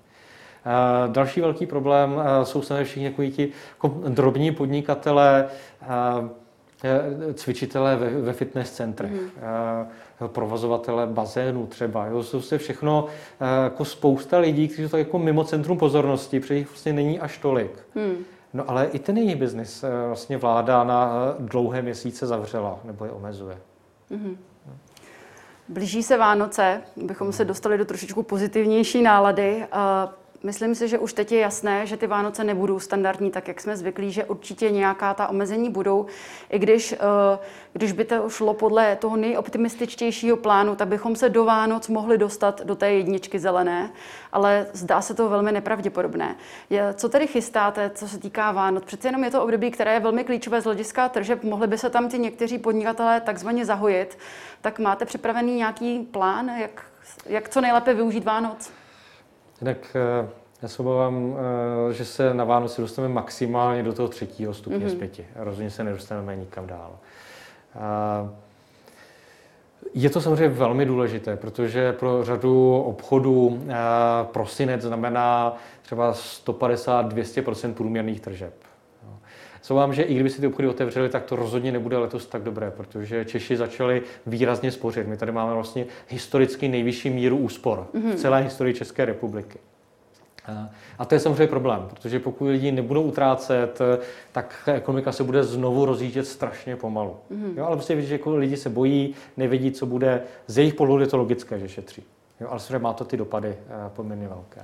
Eh, 0.66 1.08
další 1.12 1.40
velký 1.40 1.66
problém 1.66 2.20
eh, 2.20 2.44
jsou 2.44 2.62
samozřejmě 2.62 2.84
všichni 2.84 3.04
jako 3.04 3.24
ti 3.24 3.48
jako 3.74 3.88
drobní 4.08 4.52
podnikatele, 4.52 5.48
eh, 5.82 7.34
cvičitele 7.34 7.96
ve, 7.96 8.10
ve 8.10 8.32
fitness 8.32 8.70
centrech, 8.70 9.12
mm. 9.12 9.30
Provozovatele 10.26 11.06
bazénů 11.06 11.66
třeba. 11.66 12.06
Jo, 12.06 12.22
jsou 12.22 12.40
se 12.40 12.58
všechno 12.58 13.06
jako 13.64 13.84
spousta 13.84 14.38
lidí, 14.38 14.68
kteří 14.68 14.82
jsou 14.82 14.88
tak 14.88 14.98
jako 14.98 15.18
mimo 15.18 15.44
centrum 15.44 15.78
pozornosti, 15.78 16.40
protože 16.40 16.54
jich 16.54 16.68
vlastně 16.68 16.92
není 16.92 17.20
až 17.20 17.38
tolik. 17.38 17.86
Mm. 17.94 18.16
No 18.52 18.70
ale 18.70 18.86
i 18.86 18.98
ten 18.98 19.16
její 19.18 19.34
biznis 19.34 19.84
vlastně 20.06 20.36
vláda 20.36 20.84
na 20.84 21.12
dlouhé 21.38 21.82
měsíce 21.82 22.26
zavřela 22.26 22.78
nebo 22.84 23.04
je 23.04 23.10
omezuje. 23.10 23.58
Mm. 24.10 24.36
Blíží 25.68 26.02
se 26.02 26.16
Vánoce, 26.16 26.82
bychom 26.96 27.32
se 27.32 27.44
dostali 27.44 27.78
do 27.78 27.84
trošičku 27.84 28.22
pozitivnější 28.22 29.02
nálady. 29.02 29.66
Myslím 30.46 30.74
si, 30.74 30.88
že 30.88 30.98
už 30.98 31.12
teď 31.12 31.32
je 31.32 31.40
jasné, 31.40 31.86
že 31.86 31.96
ty 31.96 32.06
Vánoce 32.06 32.44
nebudou 32.44 32.80
standardní, 32.80 33.30
tak 33.30 33.48
jak 33.48 33.60
jsme 33.60 33.76
zvyklí, 33.76 34.12
že 34.12 34.24
určitě 34.24 34.70
nějaká 34.70 35.14
ta 35.14 35.28
omezení 35.28 35.70
budou. 35.70 36.06
I 36.50 36.58
když, 36.58 36.92
eh, 36.92 37.38
když 37.72 37.92
by 37.92 38.04
to 38.04 38.28
šlo 38.28 38.54
podle 38.54 38.96
toho 38.96 39.16
nejoptimističtějšího 39.16 40.36
plánu, 40.36 40.76
tak 40.76 40.88
bychom 40.88 41.16
se 41.16 41.28
do 41.28 41.44
Vánoc 41.44 41.88
mohli 41.88 42.18
dostat 42.18 42.62
do 42.64 42.76
té 42.76 42.92
jedničky 42.92 43.38
zelené, 43.38 43.90
ale 44.32 44.66
zdá 44.72 45.00
se 45.00 45.14
to 45.14 45.28
velmi 45.28 45.52
nepravděpodobné. 45.52 46.36
Co 46.94 47.08
tedy 47.08 47.26
chystáte, 47.26 47.90
co 47.94 48.08
se 48.08 48.18
týká 48.18 48.52
Vánoc? 48.52 48.84
Přece 48.84 49.08
jenom 49.08 49.24
je 49.24 49.30
to 49.30 49.42
období, 49.42 49.70
které 49.70 49.94
je 49.94 50.00
velmi 50.00 50.24
klíčové 50.24 50.60
z 50.60 50.64
hlediska 50.64 51.08
tržeb. 51.08 51.42
Mohli 51.42 51.66
by 51.66 51.78
se 51.78 51.90
tam 51.90 52.08
ty 52.08 52.18
někteří 52.18 52.58
podnikatelé 52.58 53.20
takzvaně 53.20 53.64
zahojit. 53.64 54.18
Tak 54.60 54.78
máte 54.78 55.04
připravený 55.04 55.56
nějaký 55.56 55.98
plán, 55.98 56.48
jak, 56.48 56.84
jak 57.26 57.48
co 57.48 57.60
nejlépe 57.60 57.94
využít 57.94 58.24
Vánoc? 58.24 58.70
Tak 59.64 59.96
eh, 59.96 60.28
já 60.62 60.68
se 60.68 60.82
obávám, 60.82 61.36
eh, 61.90 61.92
že 61.92 62.04
se 62.04 62.34
na 62.34 62.44
Vánoci 62.44 62.80
dostaneme 62.80 63.14
maximálně 63.14 63.82
do 63.82 63.92
toho 63.92 64.08
třetího 64.08 64.54
stupně 64.54 64.78
mm-hmm. 64.78 64.90
z 64.90 64.94
pěti. 64.94 65.26
Rozhodně 65.36 65.70
se 65.70 65.84
nedostaneme 65.84 66.36
nikam 66.36 66.66
dál. 66.66 66.98
Je 69.94 70.10
to 70.10 70.20
samozřejmě 70.20 70.48
velmi 70.48 70.86
důležité, 70.86 71.36
protože 71.36 71.92
pro 71.92 72.24
řadu 72.24 72.74
obchodů 72.74 73.62
eh, 73.68 73.74
prosinec 74.32 74.82
znamená 74.82 75.56
třeba 75.82 76.12
150-200% 76.12 77.74
průměrných 77.74 78.20
tržeb. 78.20 78.54
Vám, 79.74 79.94
že 79.94 80.02
i 80.02 80.14
kdyby 80.14 80.30
si 80.30 80.40
ty 80.40 80.46
obchody 80.46 80.68
otevřely, 80.68 81.08
tak 81.08 81.24
to 81.24 81.36
rozhodně 81.36 81.72
nebude 81.72 81.98
letos 81.98 82.26
tak 82.26 82.42
dobré, 82.42 82.70
protože 82.70 83.24
Češi 83.24 83.56
začali 83.56 84.02
výrazně 84.26 84.72
spořit. 84.72 85.06
My 85.06 85.16
tady 85.16 85.32
máme 85.32 85.54
vlastně 85.54 85.86
historicky 86.08 86.68
nejvyšší 86.68 87.10
míru 87.10 87.36
úspor 87.36 87.78
mm-hmm. 87.78 88.00
v 88.00 88.04
mhm. 88.04 88.16
celé 88.16 88.40
historii 88.40 88.74
České 88.74 89.04
republiky. 89.04 89.58
A 90.98 91.04
to 91.04 91.14
je 91.14 91.20
samozřejmě 91.20 91.46
problém, 91.46 91.86
protože 91.90 92.20
pokud 92.20 92.48
lidi 92.48 92.72
nebudou 92.72 93.02
utrácet, 93.02 93.78
tak 94.32 94.68
ekonomika 94.74 95.12
se 95.12 95.24
bude 95.24 95.44
znovu 95.44 95.84
rozjíždět 95.84 96.26
strašně 96.26 96.76
pomalu. 96.76 97.16
Mm-hmm. 97.30 97.56
Jo, 97.56 97.64
ale 97.64 97.76
prostě 97.76 97.94
vidíte, 97.94 98.08
že 98.08 98.14
jako 98.14 98.36
lidi 98.36 98.56
se 98.56 98.70
bojí, 98.70 99.14
nevědí, 99.36 99.72
co 99.72 99.86
bude. 99.86 100.22
Z 100.46 100.58
jejich 100.58 100.74
pohledu 100.74 101.00
je 101.00 101.06
to 101.06 101.16
logické, 101.16 101.58
že 101.58 101.68
šetří. 101.68 102.02
Jo, 102.40 102.48
ale 102.50 102.60
samozřejmě 102.60 102.78
má 102.78 102.92
to 102.92 103.04
ty 103.04 103.16
dopady 103.16 103.48
uh, 103.48 103.88
poměrně 103.88 104.28
velké. 104.28 104.60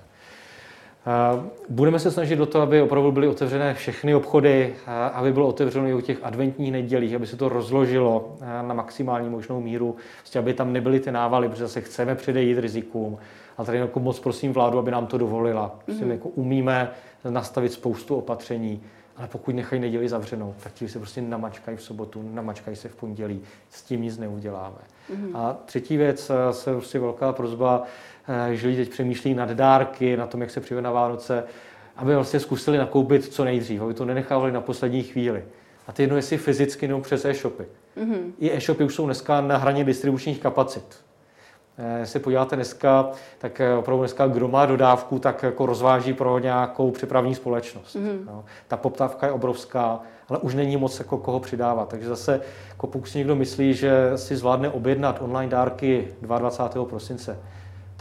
Budeme 1.69 1.99
se 1.99 2.11
snažit 2.11 2.37
do 2.37 2.47
toho, 2.47 2.63
aby 2.63 2.83
opravdu 2.83 3.13
byly 3.13 3.29
otevřené 3.29 3.75
všechny 3.75 4.15
obchody, 4.15 4.75
aby 5.13 5.33
bylo 5.33 5.49
otevřeno 5.49 5.89
i 5.89 5.95
u 5.95 6.01
těch 6.01 6.19
adventních 6.23 6.73
nedělích, 6.73 7.15
aby 7.15 7.27
se 7.27 7.37
to 7.37 7.49
rozložilo 7.49 8.37
na 8.41 8.75
maximální 8.75 9.29
možnou 9.29 9.61
míru, 9.61 9.97
prostě 10.19 10.39
aby 10.39 10.55
tam 10.55 10.73
nebyly 10.73 11.01
ty 11.01 11.13
návaly, 11.13 11.49
protože 11.49 11.63
zase 11.63 11.81
chceme 11.81 12.15
předejít 12.15 12.59
rizikům. 12.59 13.19
A 13.59 13.65
tady 13.65 13.79
jako 13.79 14.01
moc 14.01 14.21
prosím 14.21 14.53
vládu, 14.53 14.79
aby 14.79 14.91
nám 14.91 15.07
to 15.07 15.19
dovolila. 15.19 15.79
Prostě 15.85 16.05
mm-hmm. 16.05 16.11
jako 16.11 16.29
umíme 16.29 16.91
nastavit 17.29 17.73
spoustu 17.73 18.17
opatření, 18.17 18.83
ale 19.17 19.29
pokud 19.29 19.55
nechají 19.55 19.81
neděli 19.81 20.09
zavřenou, 20.09 20.55
tak 20.63 20.73
ti 20.73 20.89
se 20.89 20.99
prostě 20.99 21.23
namačkají 21.23 21.77
v 21.77 21.83
sobotu, 21.83 22.31
namačkají 22.33 22.77
se 22.77 22.89
v 22.89 22.97
pondělí, 22.97 23.41
s 23.71 23.83
tím 23.83 24.03
nic 24.03 24.19
neuděláme. 24.19 24.79
Mm-hmm. 25.11 25.37
A 25.37 25.57
třetí 25.65 25.97
věc, 25.97 26.31
se 26.51 26.73
prostě 26.73 26.99
velká 26.99 27.33
prozba, 27.33 27.83
že 28.53 28.67
lidi 28.67 28.85
teď 28.85 28.91
přemýšlí 28.91 29.35
nad 29.35 29.51
dárky, 29.51 30.17
na 30.17 30.27
tom, 30.27 30.41
jak 30.41 30.51
se 30.51 30.61
přijde 30.61 30.83
na 30.83 30.91
Vánoce, 30.91 31.45
aby 31.97 32.15
vlastně 32.15 32.41
zkusili 32.41 32.79
nakoupit 32.79 33.25
co 33.25 33.45
nejdřív, 33.45 33.83
aby 33.83 33.95
to 33.95 34.05
nenechávali 34.05 34.53
na 34.53 34.61
poslední 34.61 35.03
chvíli. 35.03 35.45
A 35.87 35.93
ty 35.93 36.03
jedno 36.03 36.17
jestli 36.17 36.39
fyzicky 36.39 36.89
nebo 36.89 37.01
přes 37.01 37.25
e-shopy. 37.25 37.65
Mm-hmm. 37.97 38.33
I 38.39 38.57
e-shopy 38.57 38.85
už 38.85 38.95
jsou 38.95 39.05
dneska 39.05 39.41
na 39.41 39.57
hraně 39.57 39.85
distribučních 39.85 40.41
kapacit. 40.41 40.85
Eh, 41.79 42.07
se 42.07 42.19
podíváte 42.19 42.57
dneska, 42.57 43.11
tak 43.39 43.61
eh, 43.61 43.75
opravdu 43.75 44.03
dneska 44.03 44.27
kdo 44.27 44.49
má 44.49 44.67
dodávku, 44.67 45.19
tak 45.19 45.43
jako 45.43 45.67
rozváží 45.67 46.13
pro 46.13 46.39
nějakou 46.39 46.91
přepravní 46.91 47.35
společnost. 47.35 47.97
Mm-hmm. 47.97 48.25
No, 48.27 48.45
ta 48.69 48.77
poptávka 48.77 49.27
je 49.27 49.33
obrovská, 49.33 50.01
ale 50.29 50.39
už 50.39 50.55
není 50.55 50.77
moc 50.77 50.99
jako 50.99 51.19
koho 51.19 51.41
přidávat. 51.41 51.89
Takže 51.89 52.09
zase, 52.09 52.41
jako 52.69 52.87
pokud 52.87 53.07
si 53.07 53.19
někdo 53.19 53.37
myslí, 53.37 53.75
že 53.75 54.13
si 54.17 54.37
zvládne 54.37 54.71
objednat 54.71 55.23
online 55.23 55.51
dárky 55.51 56.09
22. 56.21 56.85
prosince, 56.85 57.39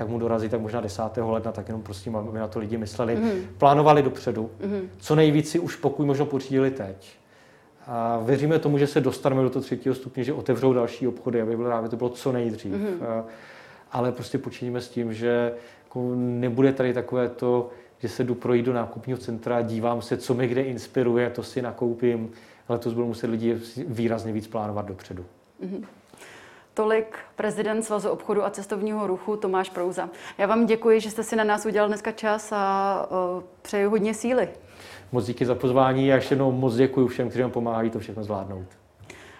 tak 0.02 0.10
mu 0.10 0.20
dorazí 0.20 0.50
tak 0.50 0.62
možná 0.62 0.82
10. 0.82 1.04
ledna, 1.18 1.52
tak 1.52 1.68
jenom 1.68 1.82
prosím, 1.82 2.16
aby 2.16 2.40
na 2.40 2.48
to 2.48 2.60
lidi 2.60 2.78
mysleli. 2.78 3.18
Mm-hmm. 3.18 3.42
Plánovali 3.58 4.04
dopředu. 4.04 4.50
Mm-hmm. 4.62 4.82
Co 4.98 5.16
nejvíc 5.16 5.50
si 5.50 5.60
už 5.60 5.76
pokud 5.76 6.06
možno 6.06 6.26
pořídili 6.26 6.72
teď. 6.72 7.10
A 7.88 8.20
věříme 8.26 8.60
tomu, 8.60 8.78
že 8.78 8.88
se 8.88 9.02
dostaneme 9.02 9.44
do 9.44 9.50
toho 9.50 9.64
třetího 9.64 9.96
stupně, 9.96 10.24
že 10.24 10.34
otevřou 10.34 10.74
další 10.74 11.08
obchody, 11.08 11.42
aby, 11.42 11.58
bylo, 11.58 11.72
aby 11.72 11.90
to 11.90 11.96
bylo 11.96 12.10
co 12.10 12.32
nejdřív. 12.32 12.74
Mm-hmm 12.74 13.24
ale 13.92 14.12
prostě 14.12 14.38
počíníme 14.38 14.82
s 14.82 14.90
tím, 14.90 15.14
že 15.14 15.54
jako 15.84 16.12
nebude 16.16 16.74
tady 16.74 16.94
takové 16.94 17.30
to, 17.30 17.70
že 18.00 18.10
se 18.10 18.24
jdu 18.24 18.36
projít 18.36 18.66
do 18.66 18.74
nákupního 18.74 19.20
centra, 19.20 19.62
dívám 19.62 20.02
se, 20.02 20.18
co 20.18 20.34
mi 20.34 20.48
kde 20.48 20.62
inspiruje, 20.62 21.30
to 21.30 21.44
si 21.44 21.62
nakoupím. 21.62 22.32
Ale 22.68 22.80
to 22.80 22.92
budou 22.92 23.08
muset 23.08 23.28
lidi 23.28 23.58
výrazně 23.88 24.34
víc 24.34 24.48
plánovat 24.48 24.86
dopředu. 24.86 25.26
Mm-hmm. 25.64 25.86
Tolik 26.74 27.18
prezident 27.36 27.84
Svazu 27.84 28.10
obchodu 28.10 28.46
a 28.46 28.50
cestovního 28.50 29.08
ruchu 29.08 29.38
Tomáš 29.38 29.70
Prouza. 29.70 30.10
Já 30.38 30.48
vám 30.48 30.66
děkuji, 30.66 31.00
že 31.00 31.12
jste 31.12 31.24
si 31.24 31.36
na 31.36 31.44
nás 31.44 31.66
udělal 31.66 31.88
dneska 31.88 32.12
čas 32.12 32.52
a 32.52 33.06
přeju 33.62 33.90
hodně 33.90 34.14
síly. 34.14 34.50
Moc 35.12 35.26
díky 35.26 35.46
za 35.46 35.56
pozvání 35.56 36.14
a 36.14 36.16
ještě 36.16 36.34
jednou 36.34 36.52
moc 36.52 36.76
děkuji 36.76 37.08
všem, 37.08 37.30
kteří 37.30 37.42
nám 37.42 37.52
pomáhají 37.52 37.90
to 37.90 38.00
všechno 38.00 38.24
zvládnout. 38.24 38.66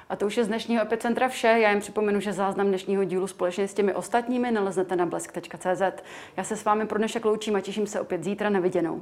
A 0.10 0.16
to 0.16 0.26
už 0.26 0.38
je 0.38 0.44
z 0.44 0.48
dnešního 0.48 0.84
Epicentra 0.84 1.28
vše. 1.28 1.48
Já 1.48 1.70
jen 1.70 1.80
připomenu, 1.80 2.20
že 2.20 2.34
záznam 2.34 2.68
dnešního 2.68 3.04
dílu 3.04 3.28
společně 3.28 3.68
s 3.68 3.74
těmi 3.74 3.94
ostatními 3.94 4.52
naleznete 4.52 4.96
na 4.96 5.06
blesk.cz. 5.06 6.04
Já 6.38 6.44
se 6.44 6.56
s 6.56 6.66
vámi 6.66 6.86
pro 6.86 6.98
dnešek 6.98 7.26
loučím 7.26 7.56
a 7.56 7.62
těším 7.62 7.88
se 7.88 8.02
opět 8.02 8.24
zítra 8.24 8.50
na 8.50 8.60
viděnou. 8.60 9.02